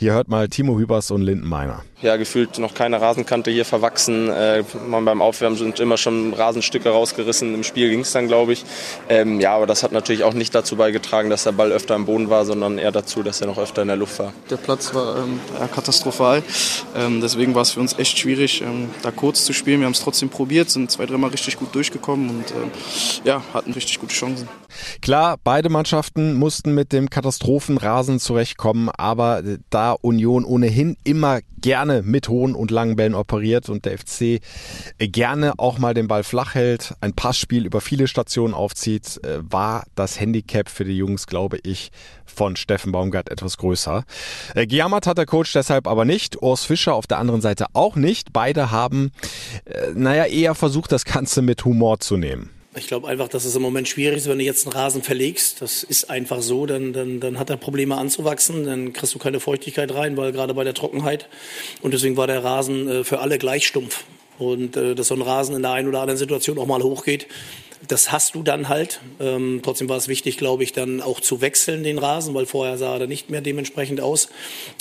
Hier 0.00 0.14
hört 0.14 0.28
mal 0.28 0.48
Timo 0.48 0.78
Hübers 0.78 1.10
und 1.10 1.20
Linden 1.20 1.46
Meiner. 1.46 1.82
Ja, 2.00 2.16
gefühlt 2.16 2.58
noch 2.58 2.72
keine 2.72 3.02
Rasenkante 3.02 3.50
hier 3.50 3.66
verwachsen. 3.66 4.30
Äh, 4.30 4.64
beim 4.90 5.20
Aufwärmen 5.20 5.58
sind 5.58 5.78
immer 5.78 5.98
schon 5.98 6.32
Rasenstücke 6.32 6.88
rausgerissen. 6.88 7.52
Im 7.52 7.62
Spiel 7.62 7.90
ging 7.90 8.00
es 8.00 8.12
dann, 8.12 8.26
glaube 8.26 8.54
ich. 8.54 8.64
Ähm, 9.10 9.40
ja, 9.40 9.54
aber 9.54 9.66
das 9.66 9.82
hat 9.82 9.92
natürlich 9.92 10.24
auch 10.24 10.32
nicht 10.32 10.54
dazu 10.54 10.76
beigetragen, 10.76 11.28
dass 11.28 11.44
der 11.44 11.52
Ball 11.52 11.70
öfter 11.70 11.96
am 11.96 12.06
Boden 12.06 12.30
war, 12.30 12.46
sondern 12.46 12.78
eher 12.78 12.92
dazu, 12.92 13.22
dass 13.22 13.42
er 13.42 13.48
noch 13.48 13.58
öfter 13.58 13.82
in 13.82 13.88
der 13.88 13.98
Luft 13.98 14.18
war. 14.18 14.32
Der 14.48 14.56
Platz 14.56 14.94
war 14.94 15.18
ähm, 15.18 15.38
katastrophal. 15.74 16.42
Ähm, 16.96 17.20
deswegen 17.20 17.54
war 17.54 17.60
es 17.60 17.72
für 17.72 17.80
uns 17.80 17.98
echt 17.98 18.18
schwierig, 18.18 18.62
ähm, 18.62 18.88
da 19.02 19.10
kurz 19.10 19.44
zu 19.44 19.52
spielen. 19.52 19.80
Wir 19.80 19.84
haben 19.84 19.92
es 19.92 20.00
trotzdem 20.00 20.30
probiert, 20.30 20.70
sind 20.70 20.90
zwei, 20.90 21.04
dreimal 21.04 21.28
richtig 21.28 21.58
gut 21.58 21.74
durchgekommen 21.74 22.30
und 22.30 22.50
ähm, 22.52 22.70
ja, 23.24 23.42
hatten 23.52 23.74
richtig 23.74 24.00
gute 24.00 24.14
Chancen. 24.14 24.48
Klar, 25.02 25.36
beide 25.44 25.68
Mannschaften 25.68 26.32
mussten 26.34 26.74
mit 26.74 26.94
dem 26.94 27.10
Katastrophenrasen 27.10 28.18
zurechtkommen, 28.18 28.88
aber 28.88 29.42
da 29.68 29.89
Union 29.92 30.44
ohnehin 30.44 30.96
immer 31.04 31.40
gerne 31.60 32.02
mit 32.02 32.28
hohen 32.28 32.54
und 32.54 32.70
langen 32.70 32.96
Bällen 32.96 33.14
operiert 33.14 33.68
und 33.68 33.84
der 33.84 33.98
FC 33.98 34.40
gerne 34.98 35.58
auch 35.58 35.78
mal 35.78 35.94
den 35.94 36.08
Ball 36.08 36.24
flach 36.24 36.54
hält, 36.54 36.94
ein 37.00 37.12
Passspiel 37.12 37.66
über 37.66 37.80
viele 37.80 38.06
Stationen 38.06 38.54
aufzieht, 38.54 39.22
äh, 39.24 39.38
war 39.42 39.84
das 39.94 40.18
Handicap 40.18 40.68
für 40.68 40.84
die 40.84 40.96
Jungs, 40.96 41.26
glaube 41.26 41.58
ich, 41.62 41.90
von 42.24 42.56
Steffen 42.56 42.92
Baumgart 42.92 43.30
etwas 43.30 43.58
größer. 43.58 44.04
Äh, 44.54 44.66
gejammert 44.66 45.06
hat 45.06 45.18
der 45.18 45.26
Coach 45.26 45.52
deshalb 45.52 45.86
aber 45.86 46.04
nicht, 46.04 46.40
Urs 46.40 46.64
Fischer 46.64 46.94
auf 46.94 47.06
der 47.06 47.18
anderen 47.18 47.40
Seite 47.40 47.66
auch 47.74 47.96
nicht. 47.96 48.32
Beide 48.32 48.70
haben, 48.70 49.12
äh, 49.64 49.92
naja, 49.94 50.24
eher 50.24 50.54
versucht, 50.54 50.92
das 50.92 51.04
Ganze 51.04 51.42
mit 51.42 51.64
Humor 51.64 52.00
zu 52.00 52.16
nehmen. 52.16 52.50
Ich 52.76 52.86
glaube 52.86 53.08
einfach, 53.08 53.26
dass 53.26 53.44
es 53.44 53.56
im 53.56 53.62
Moment 53.62 53.88
schwierig 53.88 54.18
ist, 54.18 54.28
wenn 54.28 54.38
du 54.38 54.44
jetzt 54.44 54.64
einen 54.64 54.72
Rasen 54.72 55.02
verlegst. 55.02 55.60
Das 55.60 55.82
ist 55.82 56.08
einfach 56.08 56.40
so, 56.40 56.66
dann, 56.66 56.92
dann, 56.92 57.18
dann 57.18 57.38
hat 57.38 57.50
er 57.50 57.56
Probleme 57.56 57.96
anzuwachsen, 57.96 58.64
dann 58.64 58.92
kriegst 58.92 59.12
du 59.12 59.18
keine 59.18 59.40
Feuchtigkeit 59.40 59.92
rein, 59.92 60.16
weil 60.16 60.30
gerade 60.30 60.54
bei 60.54 60.62
der 60.62 60.74
Trockenheit. 60.74 61.28
Und 61.82 61.94
deswegen 61.94 62.16
war 62.16 62.28
der 62.28 62.44
Rasen 62.44 62.88
äh, 62.88 63.04
für 63.04 63.18
alle 63.18 63.38
gleich 63.38 63.66
stumpf. 63.66 64.04
Und 64.38 64.76
äh, 64.76 64.94
dass 64.94 65.08
so 65.08 65.16
ein 65.16 65.22
Rasen 65.22 65.56
in 65.56 65.62
der 65.62 65.72
einen 65.72 65.88
oder 65.88 66.00
anderen 66.00 66.16
Situation 66.16 66.58
auch 66.58 66.66
mal 66.66 66.82
hochgeht, 66.82 67.26
das 67.88 68.12
hast 68.12 68.36
du 68.36 68.42
dann 68.44 68.68
halt. 68.68 69.00
Ähm, 69.18 69.60
trotzdem 69.64 69.88
war 69.88 69.96
es 69.96 70.06
wichtig, 70.06 70.36
glaube 70.36 70.62
ich, 70.62 70.72
dann 70.72 71.00
auch 71.00 71.18
zu 71.18 71.40
wechseln, 71.40 71.82
den 71.82 71.98
Rasen, 71.98 72.34
weil 72.34 72.46
vorher 72.46 72.78
sah 72.78 72.98
er 72.98 73.06
nicht 73.08 73.30
mehr 73.30 73.40
dementsprechend 73.40 74.00
aus. 74.00 74.28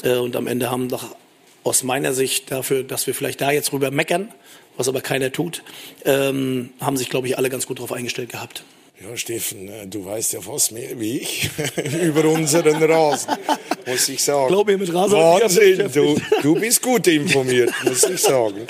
Äh, 0.04 0.18
und 0.18 0.36
am 0.36 0.46
Ende 0.46 0.70
haben 0.70 0.90
doch 0.90 1.16
aus 1.64 1.84
meiner 1.84 2.14
Sicht 2.14 2.52
dafür, 2.52 2.84
dass 2.84 3.08
wir 3.08 3.16
vielleicht 3.16 3.42
da 3.42 3.52
jetzt 3.52 3.74
rüber 3.74 3.90
meckern, 3.90 4.32
was 4.80 4.88
aber 4.88 5.02
keiner 5.02 5.32
tut, 5.32 5.62
ähm, 6.06 6.70
haben 6.80 6.96
sich, 6.96 7.10
glaube 7.10 7.28
ich, 7.28 7.38
alle 7.38 7.50
ganz 7.50 7.68
gut 7.68 7.80
darauf 7.80 7.92
eingestellt 7.92 8.30
gehabt. 8.30 8.64
Ja, 9.02 9.16
Steffen, 9.18 9.68
äh, 9.68 9.88
du 9.88 10.06
weißt 10.06 10.32
ja 10.34 10.42
fast 10.42 10.72
mehr 10.72 10.98
wie 11.00 11.20
ich 11.20 11.50
über 12.02 12.24
unseren 12.24 12.82
Rasen, 12.82 13.34
muss 13.86 14.08
ich 14.08 14.24
sagen. 14.24 14.48
Glaub 14.48 14.68
mir, 14.68 14.78
mit 14.78 14.94
Rasen 14.94 15.18
Wahnsinn, 15.18 15.92
du, 15.94 16.16
du 16.42 16.56
bist 16.56 16.82
gut 16.82 17.08
informiert, 17.08 17.74
muss 17.84 18.06
ich 18.06 18.22
sagen. 18.22 18.68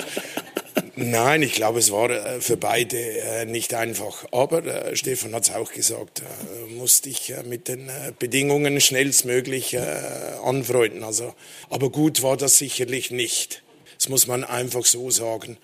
Nein, 0.96 1.42
ich 1.42 1.52
glaube, 1.52 1.78
es 1.78 1.92
war 1.92 2.10
äh, 2.10 2.40
für 2.40 2.56
beide 2.56 2.98
äh, 2.98 3.44
nicht 3.44 3.72
einfach. 3.72 4.26
Aber 4.32 4.96
Stefan 4.96 5.32
hat 5.32 5.44
es 5.44 5.54
auch 5.54 5.72
gesagt, 5.72 6.22
musste 6.76 7.08
ich 7.08 7.32
mit 7.48 7.68
den 7.68 7.88
Bedingungen 8.18 8.80
schnellstmöglich 8.80 9.78
anfreunden. 10.44 11.04
Also, 11.04 11.34
aber 11.70 11.90
gut 11.90 12.22
war 12.22 12.36
das 12.36 12.58
sicherlich 12.58 13.12
nicht. 13.12 13.62
Das 14.00 14.08
muss 14.08 14.26
man 14.26 14.44
einfach 14.44 14.86
so 14.86 15.10
sagen. 15.10 15.58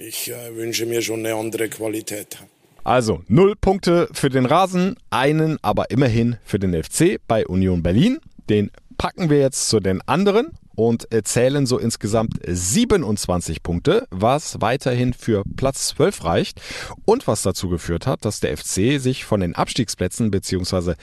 Ich 0.00 0.30
äh, 0.30 0.54
wünsche 0.54 0.86
mir 0.86 1.02
schon 1.02 1.26
eine 1.26 1.34
andere 1.34 1.68
Qualität. 1.68 2.38
Also 2.84 3.24
null 3.26 3.56
Punkte 3.56 4.08
für 4.12 4.28
den 4.28 4.46
Rasen, 4.46 4.94
einen 5.10 5.58
aber 5.60 5.90
immerhin 5.90 6.36
für 6.44 6.60
den 6.60 6.80
FC 6.80 7.18
bei 7.26 7.44
Union 7.44 7.82
Berlin. 7.82 8.18
Den 8.48 8.70
packen 8.96 9.28
wir 9.28 9.40
jetzt 9.40 9.68
zu 9.68 9.80
den 9.80 10.00
anderen 10.02 10.52
und 10.76 11.08
zählen 11.24 11.66
so 11.66 11.78
insgesamt 11.78 12.34
27 12.46 13.64
Punkte, 13.64 14.06
was 14.10 14.60
weiterhin 14.60 15.14
für 15.14 15.42
Platz 15.56 15.88
12 15.88 16.22
reicht 16.22 16.60
und 17.04 17.26
was 17.26 17.42
dazu 17.42 17.68
geführt 17.68 18.06
hat, 18.06 18.24
dass 18.24 18.38
der 18.38 18.56
FC 18.56 19.00
sich 19.00 19.24
von 19.24 19.40
den 19.40 19.56
Abstiegsplätzen 19.56 20.30
bzw. 20.30 20.94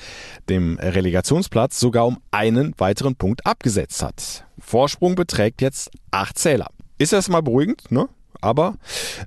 dem 0.47 0.79
Relegationsplatz 0.79 1.81
sogar 1.81 2.07
um 2.07 2.19
einen 2.31 2.73
weiteren 2.77 3.17
Punkt 3.17 3.45
abgesetzt 3.45 4.01
hat. 4.01 4.45
Vorsprung 4.57 5.15
beträgt 5.15 5.61
jetzt 5.61 5.91
8 6.11 6.39
Zähler. 6.39 6.67
Ist 6.97 7.11
erstmal 7.11 7.43
beruhigend, 7.43 7.91
ne? 7.91 8.07
Aber 8.41 8.75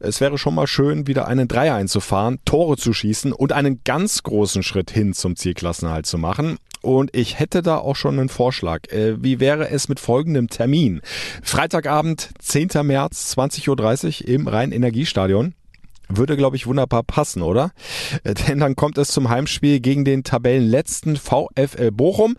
es 0.01 0.21
wäre 0.21 0.39
schon 0.39 0.55
mal 0.55 0.67
schön, 0.67 1.07
wieder 1.07 1.27
einen 1.27 1.49
Dreier 1.49 1.75
einzufahren, 1.75 2.39
Tore 2.45 2.77
zu 2.77 2.93
schießen 2.93 3.33
und 3.33 3.53
einen 3.53 3.83
ganz 3.85 4.23
großen 4.23 4.63
Schritt 4.63 4.91
hin 4.91 5.13
zum 5.15 5.37
Zielklassenhalt 5.37 6.07
zu 6.07 6.19
machen. 6.19 6.59
Und 6.81 7.15
ich 7.15 7.39
hätte 7.39 7.63
da 7.63 7.79
auch 7.79 7.97
schon 7.97 8.19
einen 8.19 8.29
Vorschlag. 8.29 8.91
Äh, 8.93 9.23
wie 9.23 9.41
wäre 9.41 9.69
es 9.71 9.89
mit 9.89 10.01
folgendem 10.01 10.49
Termin? 10.49 11.01
Freitagabend, 11.43 12.31
10. 12.39 12.69
März, 12.85 13.35
20.30 13.37 14.23
Uhr 14.23 14.29
im 14.29 14.49
Rhein-Energiestadion. 14.49 15.55
Würde, 16.09 16.37
glaube 16.37 16.57
ich, 16.57 16.67
wunderbar 16.67 17.03
passen, 17.03 17.43
oder? 17.43 17.73
Äh, 18.25 18.35
denn 18.35 18.61
dann 18.61 18.77
kommt 18.77 18.97
es 18.99 19.09
zum 19.09 19.29
Heimspiel 19.29 19.81
gegen 19.81 20.05
den 20.05 20.25
Tabellenletzten 20.25 21.17
VfL 21.17 21.91
Bochum, 21.91 22.37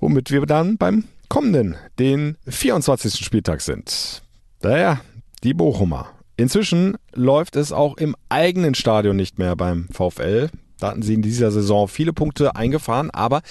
womit 0.00 0.30
wir 0.30 0.46
dann 0.46 0.76
beim 0.76 1.04
kommenden, 1.28 1.76
den 1.98 2.36
24. 2.48 3.24
Spieltag 3.24 3.60
sind. 3.60 4.22
Naja, 4.62 5.00
die 5.44 5.54
Bochumer. 5.54 6.08
Inzwischen 6.36 6.96
läuft 7.12 7.56
es 7.56 7.72
auch 7.72 7.96
im 7.96 8.16
eigenen 8.28 8.74
Stadion 8.74 9.16
nicht 9.16 9.38
mehr 9.38 9.56
beim 9.56 9.88
VfL. 9.92 10.48
Da 10.78 10.88
hatten 10.88 11.02
sie 11.02 11.14
in 11.14 11.22
dieser 11.22 11.50
Saison 11.50 11.86
viele 11.86 12.14
Punkte 12.14 12.56
eingefahren, 12.56 13.10
aber 13.10 13.42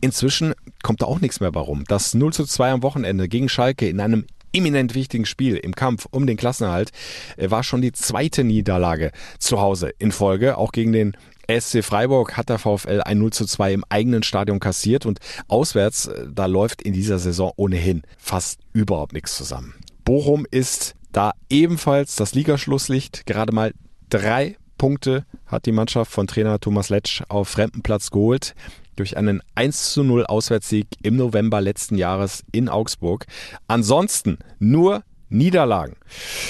inzwischen 0.00 0.54
kommt 0.82 1.02
da 1.02 1.06
auch 1.06 1.20
nichts 1.20 1.40
mehr 1.40 1.54
warum. 1.54 1.84
Das 1.86 2.14
0 2.14 2.32
zu 2.32 2.46
2 2.46 2.72
am 2.72 2.82
Wochenende 2.82 3.28
gegen 3.28 3.48
Schalke 3.48 3.88
in 3.88 4.00
einem 4.00 4.24
eminent 4.54 4.94
wichtigen 4.94 5.26
Spiel 5.26 5.56
im 5.56 5.74
Kampf 5.74 6.06
um 6.10 6.26
den 6.26 6.38
Klassenerhalt 6.38 6.90
äh, 7.36 7.50
war 7.50 7.62
schon 7.62 7.82
die 7.82 7.92
zweite 7.92 8.44
Niederlage 8.44 9.12
zu 9.38 9.60
Hause 9.60 9.92
in 9.98 10.12
Folge. 10.12 10.56
Auch 10.56 10.72
gegen 10.72 10.92
den 10.92 11.16
SC 11.50 11.84
Freiburg 11.84 12.36
hat 12.36 12.48
der 12.48 12.58
VfL 12.58 13.02
ein 13.04 13.18
0 13.18 13.32
zu 13.32 13.46
2 13.46 13.72
im 13.74 13.84
eigenen 13.88 14.22
Stadion 14.22 14.60
kassiert 14.60 15.06
und 15.06 15.18
auswärts, 15.48 16.06
äh, 16.06 16.26
da 16.32 16.46
läuft 16.46 16.82
in 16.82 16.92
dieser 16.92 17.18
Saison 17.18 17.52
ohnehin 17.56 18.02
fast 18.16 18.60
überhaupt 18.72 19.12
nichts 19.12 19.36
zusammen. 19.36 19.74
Bochum 20.04 20.46
ist 20.50 20.94
da 21.12 21.32
ebenfalls 21.48 22.16
das 22.16 22.34
Ligaschlusslicht. 22.34 23.26
Gerade 23.26 23.54
mal 23.54 23.72
drei 24.10 24.56
Punkte 24.76 25.24
hat 25.46 25.66
die 25.66 25.72
Mannschaft 25.72 26.12
von 26.12 26.26
Trainer 26.26 26.60
Thomas 26.60 26.88
Letsch 26.88 27.22
auf 27.28 27.48
fremden 27.48 27.82
Platz 27.82 28.10
geholt 28.10 28.54
durch 28.96 29.16
einen 29.16 29.42
1 29.54 29.92
zu 29.92 30.02
0 30.02 30.26
Auswärtssieg 30.26 30.86
im 31.02 31.16
November 31.16 31.60
letzten 31.60 31.96
Jahres 31.96 32.44
in 32.52 32.68
Augsburg. 32.68 33.26
Ansonsten 33.66 34.38
nur 34.58 35.04
Niederlagen. 35.28 35.96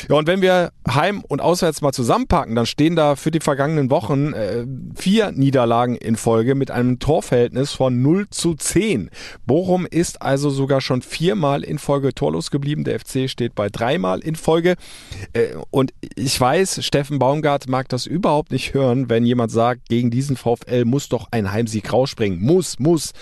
Ja, 0.08 0.16
und 0.16 0.26
wenn 0.26 0.42
wir 0.42 0.72
Heim- 0.88 1.22
und 1.26 1.40
Auswärts 1.40 1.80
mal 1.80 1.92
zusammenpacken, 1.92 2.54
dann 2.54 2.66
stehen 2.66 2.96
da 2.96 3.16
für 3.16 3.30
die 3.30 3.40
vergangenen 3.40 3.90
Wochen 3.90 4.32
äh, 4.32 4.64
vier 4.94 5.32
Niederlagen 5.32 5.96
in 5.96 6.16
Folge 6.16 6.54
mit 6.54 6.70
einem 6.70 6.98
Torverhältnis 6.98 7.72
von 7.72 8.00
0 8.02 8.28
zu 8.30 8.54
10. 8.54 9.10
Bochum 9.46 9.86
ist 9.86 10.22
also 10.22 10.50
sogar 10.50 10.80
schon 10.80 11.02
viermal 11.02 11.64
in 11.64 11.78
Folge 11.78 12.14
torlos 12.14 12.50
geblieben. 12.50 12.84
Der 12.84 13.00
FC 13.00 13.28
steht 13.28 13.54
bei 13.54 13.68
dreimal 13.68 14.20
in 14.20 14.36
Folge. 14.36 14.76
Äh, 15.32 15.48
und 15.70 15.92
ich 16.14 16.40
weiß, 16.40 16.84
Steffen 16.84 17.18
Baumgart 17.18 17.68
mag 17.68 17.88
das 17.88 18.06
überhaupt 18.06 18.52
nicht 18.52 18.74
hören, 18.74 19.08
wenn 19.08 19.24
jemand 19.24 19.50
sagt, 19.50 19.88
gegen 19.88 20.10
diesen 20.10 20.36
VfL 20.36 20.84
muss 20.84 21.08
doch 21.08 21.28
ein 21.30 21.52
Heimsieg 21.52 21.92
rausspringen. 21.92 22.40
Muss, 22.40 22.78
muss. 22.78 23.12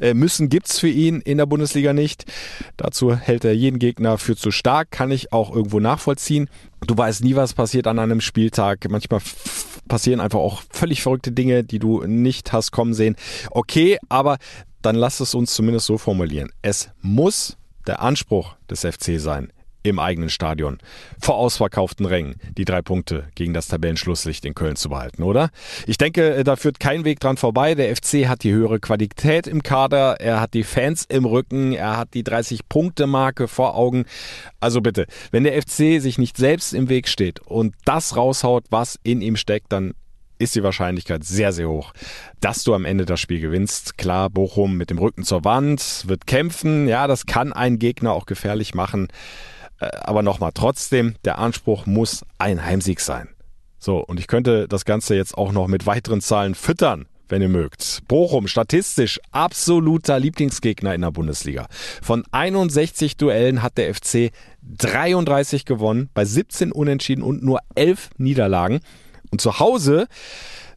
Äh, 0.00 0.14
müssen 0.14 0.48
gibt's 0.48 0.78
für 0.78 0.88
ihn 0.88 1.20
in 1.20 1.38
der 1.38 1.46
Bundesliga 1.46 1.92
nicht. 1.92 2.24
Dazu 2.76 3.14
hält 3.14 3.44
er 3.44 3.54
jeden 3.54 3.78
Gegner 3.78 4.18
für 4.18 4.36
zu 4.36 4.50
stark, 4.50 4.90
kann 4.90 5.05
ich 5.10 5.32
auch 5.32 5.54
irgendwo 5.54 5.80
nachvollziehen. 5.80 6.48
Du 6.86 6.96
weißt 6.96 7.22
nie, 7.24 7.36
was 7.36 7.54
passiert 7.54 7.86
an 7.86 7.98
einem 7.98 8.20
Spieltag. 8.20 8.88
Manchmal 8.90 9.20
passieren 9.88 10.20
einfach 10.20 10.38
auch 10.38 10.62
völlig 10.70 11.02
verrückte 11.02 11.32
Dinge, 11.32 11.64
die 11.64 11.78
du 11.78 12.02
nicht 12.04 12.52
hast 12.52 12.70
kommen 12.72 12.94
sehen. 12.94 13.16
Okay, 13.50 13.98
aber 14.08 14.38
dann 14.82 14.96
lass 14.96 15.20
es 15.20 15.34
uns 15.34 15.54
zumindest 15.54 15.86
so 15.86 15.98
formulieren. 15.98 16.50
Es 16.62 16.90
muss 17.02 17.56
der 17.86 18.00
Anspruch 18.02 18.56
des 18.70 18.80
FC 18.80 19.20
sein, 19.20 19.52
im 19.90 19.98
eigenen 19.98 20.30
Stadion 20.30 20.78
vor 21.20 21.36
ausverkauften 21.36 22.06
Rängen 22.06 22.36
die 22.56 22.64
drei 22.64 22.82
Punkte 22.82 23.28
gegen 23.34 23.54
das 23.54 23.68
Tabellenschlusslicht 23.68 24.44
in 24.44 24.54
Köln 24.54 24.76
zu 24.76 24.88
behalten, 24.88 25.22
oder? 25.22 25.50
Ich 25.86 25.98
denke, 25.98 26.34
äh, 26.34 26.44
da 26.44 26.56
führt 26.56 26.80
kein 26.80 27.04
Weg 27.04 27.20
dran 27.20 27.36
vorbei. 27.36 27.74
Der 27.74 27.94
FC 27.94 28.28
hat 28.28 28.42
die 28.42 28.52
höhere 28.52 28.80
Qualität 28.80 29.46
im 29.46 29.62
Kader, 29.62 30.20
er 30.20 30.40
hat 30.40 30.54
die 30.54 30.64
Fans 30.64 31.04
im 31.08 31.24
Rücken, 31.24 31.72
er 31.72 31.96
hat 31.96 32.14
die 32.14 32.24
30-Punkte-Marke 32.24 33.48
vor 33.48 33.74
Augen. 33.74 34.04
Also 34.60 34.80
bitte, 34.80 35.06
wenn 35.30 35.44
der 35.44 35.60
FC 35.60 36.00
sich 36.00 36.18
nicht 36.18 36.36
selbst 36.36 36.72
im 36.72 36.88
Weg 36.88 37.08
steht 37.08 37.40
und 37.40 37.74
das 37.84 38.16
raushaut, 38.16 38.64
was 38.70 38.98
in 39.02 39.20
ihm 39.20 39.36
steckt, 39.36 39.72
dann 39.72 39.94
ist 40.38 40.54
die 40.54 40.62
Wahrscheinlichkeit 40.62 41.24
sehr, 41.24 41.52
sehr 41.52 41.68
hoch, 41.68 41.92
dass 42.40 42.62
du 42.64 42.74
am 42.74 42.84
Ende 42.84 43.06
das 43.06 43.20
Spiel 43.20 43.40
gewinnst. 43.40 43.96
Klar, 43.96 44.30
Bochum 44.30 44.76
mit 44.76 44.90
dem 44.90 44.98
Rücken 44.98 45.24
zur 45.24 45.44
Wand 45.44 46.04
wird 46.06 46.26
kämpfen. 46.26 46.88
Ja, 46.88 47.06
das 47.06 47.26
kann 47.26 47.52
einen 47.52 47.78
Gegner 47.78 48.12
auch 48.12 48.26
gefährlich 48.26 48.74
machen. 48.74 49.08
Äh, 49.80 49.90
aber 50.00 50.22
nochmal, 50.22 50.52
trotzdem, 50.54 51.16
der 51.24 51.38
Anspruch 51.38 51.86
muss 51.86 52.24
ein 52.38 52.64
Heimsieg 52.64 53.00
sein. 53.00 53.28
So, 53.78 53.98
und 53.98 54.18
ich 54.18 54.26
könnte 54.26 54.68
das 54.68 54.84
Ganze 54.84 55.14
jetzt 55.14 55.36
auch 55.36 55.52
noch 55.52 55.68
mit 55.68 55.86
weiteren 55.86 56.20
Zahlen 56.20 56.54
füttern, 56.54 57.06
wenn 57.28 57.42
ihr 57.42 57.48
mögt. 57.48 58.02
Bochum, 58.08 58.48
statistisch 58.48 59.20
absoluter 59.32 60.18
Lieblingsgegner 60.18 60.94
in 60.94 61.02
der 61.02 61.10
Bundesliga. 61.10 61.66
Von 62.02 62.24
61 62.30 63.16
Duellen 63.16 63.62
hat 63.62 63.78
der 63.78 63.94
FC 63.94 64.32
33 64.62 65.64
gewonnen, 65.64 66.10
bei 66.14 66.24
17 66.24 66.72
Unentschieden 66.72 67.22
und 67.22 67.42
nur 67.42 67.60
11 67.74 68.10
Niederlagen. 68.18 68.80
Und 69.30 69.40
zu 69.40 69.58
Hause 69.58 70.06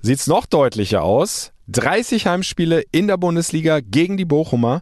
sieht's 0.02 0.28
noch 0.28 0.46
deutlicher 0.46 1.04
aus. 1.04 1.52
30 1.68 2.26
Heimspiele 2.26 2.84
in 2.92 3.08
der 3.08 3.18
Bundesliga 3.18 3.80
gegen 3.80 4.18
die 4.18 4.26
Bochumer. 4.26 4.82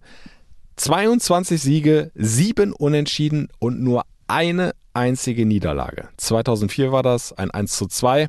22 0.78 1.62
Siege, 1.62 2.12
7 2.16 2.72
Unentschieden 2.72 3.50
und 3.60 3.82
nur 3.82 4.04
eine 4.28 4.74
einzige 4.94 5.46
Niederlage. 5.46 6.10
2004 6.18 6.92
war 6.92 7.04
das 7.04 7.34
ein 7.34 7.52
1 7.52 7.76
zu 7.76 7.88
2. 7.88 8.28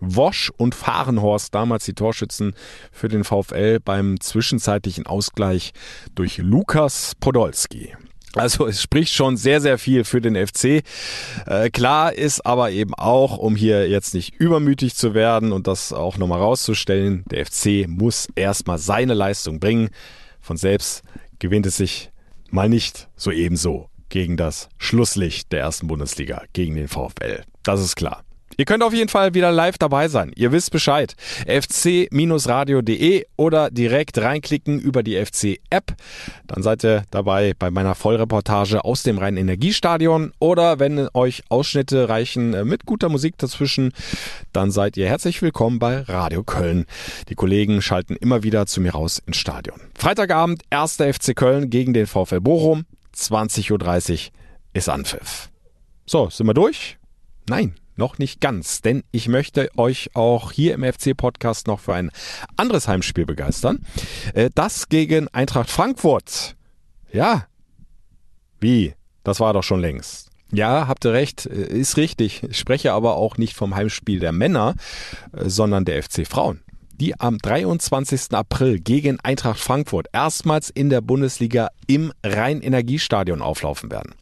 Wosch 0.00 0.52
und 0.58 0.74
Fahrenhorst, 0.74 1.54
damals 1.54 1.86
die 1.86 1.94
Torschützen 1.94 2.54
für 2.92 3.08
den 3.08 3.24
VfL 3.24 3.80
beim 3.80 4.20
zwischenzeitlichen 4.20 5.06
Ausgleich 5.06 5.72
durch 6.14 6.36
Lukas 6.38 7.14
Podolski. 7.18 7.94
Also 8.34 8.66
es 8.66 8.82
spricht 8.82 9.14
schon 9.14 9.38
sehr, 9.38 9.62
sehr 9.62 9.78
viel 9.78 10.04
für 10.04 10.20
den 10.20 10.36
FC. 10.36 10.82
Äh, 11.46 11.70
klar 11.70 12.12
ist 12.12 12.44
aber 12.44 12.70
eben 12.70 12.94
auch, 12.94 13.38
um 13.38 13.56
hier 13.56 13.88
jetzt 13.88 14.12
nicht 14.12 14.34
übermütig 14.34 14.94
zu 14.94 15.14
werden 15.14 15.52
und 15.52 15.66
das 15.66 15.94
auch 15.94 16.18
nochmal 16.18 16.40
rauszustellen, 16.40 17.24
der 17.30 17.46
FC 17.46 17.88
muss 17.88 18.28
erstmal 18.34 18.78
seine 18.78 19.14
Leistung 19.14 19.58
bringen. 19.58 19.88
Von 20.40 20.58
selbst 20.58 21.02
gewinnt 21.38 21.66
es 21.66 21.76
sich 21.76 22.10
mal 22.50 22.68
nicht 22.68 23.08
so 23.16 23.30
ebenso 23.30 23.90
gegen 24.08 24.36
das 24.36 24.68
Schlusslicht 24.78 25.52
der 25.52 25.60
ersten 25.60 25.86
Bundesliga, 25.86 26.44
gegen 26.52 26.74
den 26.76 26.88
VfL. 26.88 27.42
Das 27.62 27.80
ist 27.80 27.96
klar. 27.96 28.24
Ihr 28.60 28.64
könnt 28.64 28.82
auf 28.82 28.92
jeden 28.92 29.08
Fall 29.08 29.34
wieder 29.34 29.52
live 29.52 29.78
dabei 29.78 30.08
sein. 30.08 30.32
Ihr 30.34 30.50
wisst 30.50 30.72
Bescheid. 30.72 31.14
fc-radio.de 31.46 33.24
oder 33.36 33.70
direkt 33.70 34.18
reinklicken 34.18 34.80
über 34.80 35.04
die 35.04 35.14
FC-App. 35.24 35.94
Dann 36.48 36.64
seid 36.64 36.84
ihr 36.84 37.04
dabei 37.12 37.54
bei 37.56 37.70
meiner 37.70 37.94
Vollreportage 37.94 38.84
aus 38.84 39.04
dem 39.04 39.18
Rhein-Energiestadion. 39.18 40.32
Oder 40.40 40.80
wenn 40.80 41.08
euch 41.14 41.44
Ausschnitte 41.50 42.08
reichen 42.08 42.52
äh, 42.52 42.64
mit 42.64 42.84
guter 42.84 43.08
Musik 43.08 43.38
dazwischen, 43.38 43.92
dann 44.52 44.72
seid 44.72 44.96
ihr 44.96 45.06
herzlich 45.06 45.40
willkommen 45.40 45.78
bei 45.78 46.00
Radio 46.00 46.42
Köln. 46.42 46.86
Die 47.28 47.36
Kollegen 47.36 47.80
schalten 47.80 48.16
immer 48.16 48.42
wieder 48.42 48.66
zu 48.66 48.80
mir 48.80 48.90
raus 48.90 49.22
ins 49.24 49.36
Stadion. 49.36 49.80
Freitagabend, 49.96 50.64
1. 50.70 50.96
FC 50.96 51.36
Köln 51.36 51.70
gegen 51.70 51.94
den 51.94 52.08
VfL 52.08 52.40
Bochum. 52.40 52.86
20.30 53.14 53.70
Uhr 53.70 54.32
ist 54.72 54.88
Anpfiff. 54.88 55.48
So, 56.06 56.28
sind 56.28 56.48
wir 56.48 56.54
durch? 56.54 56.98
Nein, 57.48 57.76
noch 57.98 58.18
nicht 58.18 58.40
ganz, 58.40 58.80
denn 58.80 59.04
ich 59.10 59.28
möchte 59.28 59.68
euch 59.76 60.10
auch 60.14 60.52
hier 60.52 60.74
im 60.74 60.84
FC-Podcast 60.84 61.66
noch 61.66 61.80
für 61.80 61.94
ein 61.94 62.10
anderes 62.56 62.88
Heimspiel 62.88 63.26
begeistern. 63.26 63.84
Äh, 64.34 64.50
das 64.54 64.88
gegen 64.88 65.28
Eintracht 65.28 65.70
Frankfurt. 65.70 66.56
Ja. 67.12 67.46
Wie? 68.60 68.94
Das 69.24 69.40
war 69.40 69.52
doch 69.52 69.62
schon 69.62 69.80
längst. 69.80 70.30
Ja, 70.50 70.88
habt 70.88 71.04
ihr 71.04 71.12
recht, 71.12 71.46
äh, 71.46 71.66
ist 71.66 71.96
richtig. 71.96 72.42
Ich 72.42 72.56
spreche 72.56 72.92
aber 72.92 73.16
auch 73.16 73.36
nicht 73.36 73.54
vom 73.54 73.74
Heimspiel 73.74 74.20
der 74.20 74.32
Männer, 74.32 74.74
äh, 75.32 75.48
sondern 75.48 75.84
der 75.84 76.02
FC 76.02 76.26
Frauen 76.26 76.62
die 77.00 77.18
am 77.18 77.38
23. 77.38 78.32
April 78.32 78.78
gegen 78.80 79.18
Eintracht 79.20 79.60
Frankfurt 79.60 80.06
erstmals 80.12 80.70
in 80.70 80.90
der 80.90 81.00
Bundesliga 81.00 81.68
im 81.86 82.12
Rhein-Energiestadion 82.24 83.42
auflaufen 83.42 83.90
werden. 83.90 84.14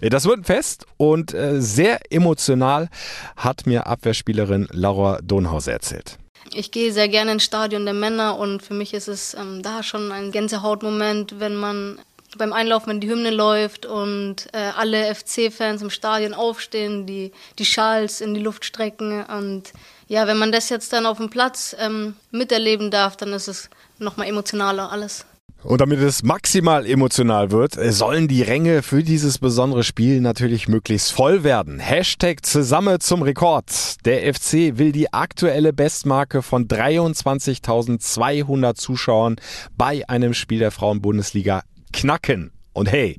Äh, 0.00 0.10
das 0.10 0.24
wird 0.24 0.38
ein 0.38 0.44
Fest 0.44 0.86
und 0.96 1.34
äh, 1.34 1.60
sehr 1.60 2.00
emotional 2.10 2.88
hat 3.36 3.66
mir 3.66 3.86
Abwehrspielerin 3.86 4.68
Laura 4.72 5.20
Donhauser 5.22 5.72
erzählt. 5.72 6.18
Ich 6.54 6.70
gehe 6.70 6.92
sehr 6.92 7.08
gerne 7.08 7.32
ins 7.32 7.44
Stadion 7.44 7.84
der 7.84 7.94
Männer 7.94 8.38
und 8.38 8.62
für 8.62 8.74
mich 8.74 8.94
ist 8.94 9.08
es 9.08 9.34
ähm, 9.34 9.62
da 9.62 9.82
schon 9.82 10.12
ein 10.12 10.32
Gänsehautmoment, 10.32 11.40
wenn 11.40 11.56
man 11.56 11.98
beim 12.36 12.52
Einlaufen, 12.52 12.90
wenn 12.90 13.00
die 13.00 13.08
Hymne 13.08 13.30
läuft 13.30 13.86
und 13.86 14.48
äh, 14.52 14.70
alle 14.76 15.14
FC-Fans 15.14 15.80
im 15.82 15.90
Stadion 15.90 16.34
aufstehen, 16.34 17.06
die, 17.06 17.32
die 17.58 17.64
Schals 17.64 18.20
in 18.20 18.34
die 18.34 18.40
Luft 18.40 18.64
strecken. 18.64 19.24
Und 19.24 19.72
ja, 20.08 20.26
wenn 20.26 20.38
man 20.38 20.52
das 20.52 20.70
jetzt 20.70 20.92
dann 20.92 21.06
auf 21.06 21.18
dem 21.18 21.30
Platz 21.30 21.76
ähm, 21.78 22.14
miterleben 22.30 22.90
darf, 22.90 23.16
dann 23.16 23.32
ist 23.32 23.46
es 23.46 23.70
nochmal 23.98 24.26
emotionaler 24.26 24.90
alles. 24.90 25.26
Und 25.64 25.80
damit 25.80 25.98
es 25.98 26.22
maximal 26.22 26.86
emotional 26.86 27.50
wird, 27.50 27.72
sollen 27.74 28.28
die 28.28 28.42
Ränge 28.42 28.82
für 28.82 29.02
dieses 29.02 29.38
besondere 29.38 29.82
Spiel 29.82 30.20
natürlich 30.20 30.68
möglichst 30.68 31.10
voll 31.10 31.42
werden. 31.42 31.80
Hashtag 31.80 32.46
zusammen 32.46 33.00
zum 33.00 33.22
Rekord. 33.22 33.96
Der 34.04 34.32
FC 34.32 34.78
will 34.78 34.92
die 34.92 35.12
aktuelle 35.12 35.72
Bestmarke 35.72 36.42
von 36.42 36.68
23.200 36.68 38.76
Zuschauern 38.76 39.34
bei 39.76 40.08
einem 40.08 40.32
Spiel 40.32 40.60
der 40.60 40.70
Frauenbundesliga 40.70 41.64
knacken. 41.92 42.52
Und 42.78 42.92
hey, 42.92 43.18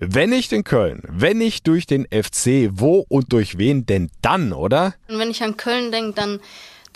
wenn 0.00 0.30
nicht 0.30 0.50
in 0.50 0.64
Köln, 0.64 1.00
wenn 1.06 1.38
nicht 1.38 1.68
durch 1.68 1.86
den 1.86 2.06
FC, 2.06 2.70
wo 2.72 3.06
und 3.08 3.32
durch 3.32 3.56
wen 3.56 3.86
denn 3.86 4.10
dann, 4.20 4.52
oder? 4.52 4.94
Und 5.06 5.20
wenn 5.20 5.30
ich 5.30 5.44
an 5.44 5.56
Köln 5.56 5.92
denke, 5.92 6.14
dann 6.14 6.40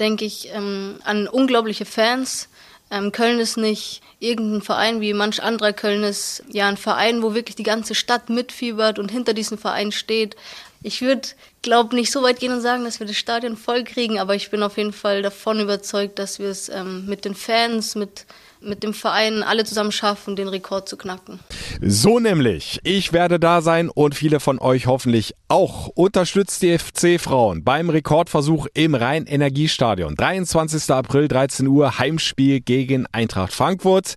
denke 0.00 0.24
ich 0.24 0.48
ähm, 0.52 0.96
an 1.04 1.28
unglaubliche 1.28 1.84
Fans. 1.84 2.48
Ähm, 2.90 3.12
Köln 3.12 3.38
ist 3.38 3.56
nicht 3.56 4.02
irgendein 4.18 4.60
Verein 4.60 5.00
wie 5.00 5.14
manch 5.14 5.40
anderer. 5.40 5.72
Köln 5.72 6.02
ist 6.02 6.42
ja 6.50 6.68
ein 6.68 6.76
Verein, 6.76 7.22
wo 7.22 7.32
wirklich 7.32 7.54
die 7.54 7.62
ganze 7.62 7.94
Stadt 7.94 8.28
mitfiebert 8.28 8.98
und 8.98 9.12
hinter 9.12 9.32
diesem 9.32 9.56
Verein 9.56 9.92
steht. 9.92 10.34
ich 10.82 11.02
würde, 11.02 11.28
glaube 11.62 11.94
nicht 11.94 12.10
so 12.10 12.24
weit 12.24 12.40
gehen 12.40 12.52
und 12.52 12.60
sagen, 12.60 12.82
dass 12.82 12.98
wir 12.98 13.06
das 13.06 13.18
Stadion 13.18 13.56
voll 13.56 13.84
kriegen, 13.84 14.18
aber 14.18 14.34
ich 14.34 14.50
bin 14.50 14.64
auf 14.64 14.78
jeden 14.78 14.92
Fall 14.92 15.22
davon 15.22 15.60
überzeugt, 15.60 16.18
dass 16.18 16.40
wir 16.40 16.48
es 16.48 16.70
ähm, 16.70 17.06
mit 17.06 17.24
den 17.24 17.36
Fans, 17.36 17.94
mit 17.94 18.26
mit 18.62 18.82
dem 18.82 18.94
Verein 18.94 19.42
alle 19.42 19.64
zusammen 19.64 19.92
schaffen, 19.92 20.36
den 20.36 20.48
Rekord 20.48 20.88
zu 20.88 20.96
knacken. 20.96 21.40
So 21.80 22.18
nämlich. 22.18 22.80
Ich 22.84 23.12
werde 23.12 23.40
da 23.40 23.62
sein 23.62 23.88
und 23.88 24.14
viele 24.14 24.40
von 24.40 24.58
euch 24.58 24.86
hoffentlich 24.86 25.34
auch. 25.48 25.88
Unterstützt 25.88 26.62
die 26.62 26.78
FC-Frauen 26.78 27.64
beim 27.64 27.90
Rekordversuch 27.90 28.66
im 28.74 28.94
Rhein-Energiestadion. 28.94 30.14
23. 30.14 30.90
April, 30.90 31.28
13 31.28 31.66
Uhr, 31.66 31.98
Heimspiel 31.98 32.60
gegen 32.60 33.06
Eintracht 33.12 33.52
Frankfurt. 33.52 34.14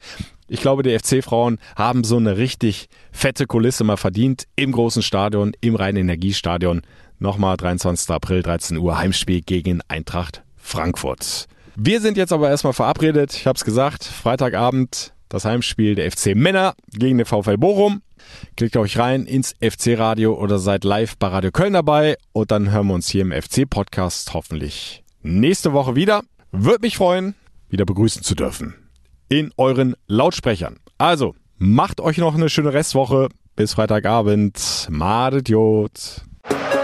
Ich 0.47 0.61
glaube, 0.61 0.83
die 0.83 0.97
FC-Frauen 0.97 1.57
haben 1.75 2.03
so 2.03 2.17
eine 2.17 2.37
richtig 2.37 2.87
fette 3.11 3.47
Kulisse 3.47 3.83
mal 3.83 3.97
verdient 3.97 4.45
im 4.55 4.71
großen 4.71 5.01
Stadion, 5.01 5.53
im 5.61 5.75
Rhein-Energiestadion. 5.75 6.81
Nochmal 7.19 7.57
23. 7.57 8.09
April, 8.09 8.43
13 8.43 8.77
Uhr, 8.77 8.97
Heimspiel 8.97 9.41
gegen 9.41 9.81
Eintracht 9.87 10.43
Frankfurt. 10.57 11.47
Wir 11.75 12.01
sind 12.01 12.17
jetzt 12.17 12.31
aber 12.33 12.49
erstmal 12.49 12.73
verabredet. 12.73 13.33
Ich 13.33 13.47
habe 13.47 13.57
es 13.57 13.65
gesagt, 13.65 14.03
Freitagabend 14.03 15.13
das 15.33 15.45
Heimspiel 15.45 15.95
der 15.95 16.11
FC 16.11 16.35
Männer 16.35 16.75
gegen 16.91 17.17
den 17.17 17.25
VfL 17.25 17.57
Bochum. 17.57 18.03
Klickt 18.55 18.77
euch 18.77 18.99
rein 18.99 19.25
ins 19.25 19.55
FC-Radio 19.61 20.35
oder 20.35 20.59
seid 20.59 20.83
live 20.83 21.17
bei 21.17 21.27
Radio 21.27 21.51
Köln 21.51 21.73
dabei 21.73 22.17
und 22.33 22.51
dann 22.51 22.71
hören 22.71 22.87
wir 22.87 22.93
uns 22.93 23.09
hier 23.09 23.23
im 23.23 23.31
FC-Podcast 23.31 24.33
hoffentlich 24.35 25.03
nächste 25.23 25.73
Woche 25.73 25.95
wieder. 25.95 26.21
Würde 26.51 26.81
mich 26.81 26.97
freuen, 26.97 27.33
wieder 27.69 27.85
begrüßen 27.85 28.21
zu 28.21 28.35
dürfen 28.35 28.75
in 29.27 29.51
euren 29.57 29.95
Lautsprechern. 30.05 30.77
Also, 30.99 31.33
macht 31.57 31.99
euch 31.99 32.19
noch 32.19 32.35
eine 32.35 32.49
schöne 32.49 32.73
Restwoche. 32.73 33.29
Bis 33.55 33.73
Freitagabend. 33.73 34.87
Madet 34.91 35.49
Jod. 35.49 36.21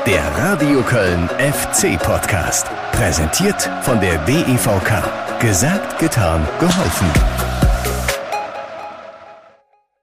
Der 0.06 0.24
Radio 0.38 0.82
Köln 0.82 1.30
FC 1.38 1.96
Podcast. 2.02 2.66
Präsentiert 2.94 3.70
von 3.84 4.00
der 4.00 4.18
DEVK. 4.26 5.04
Gesagt, 5.40 6.00
getan, 6.00 6.48
geholfen. 6.60 7.49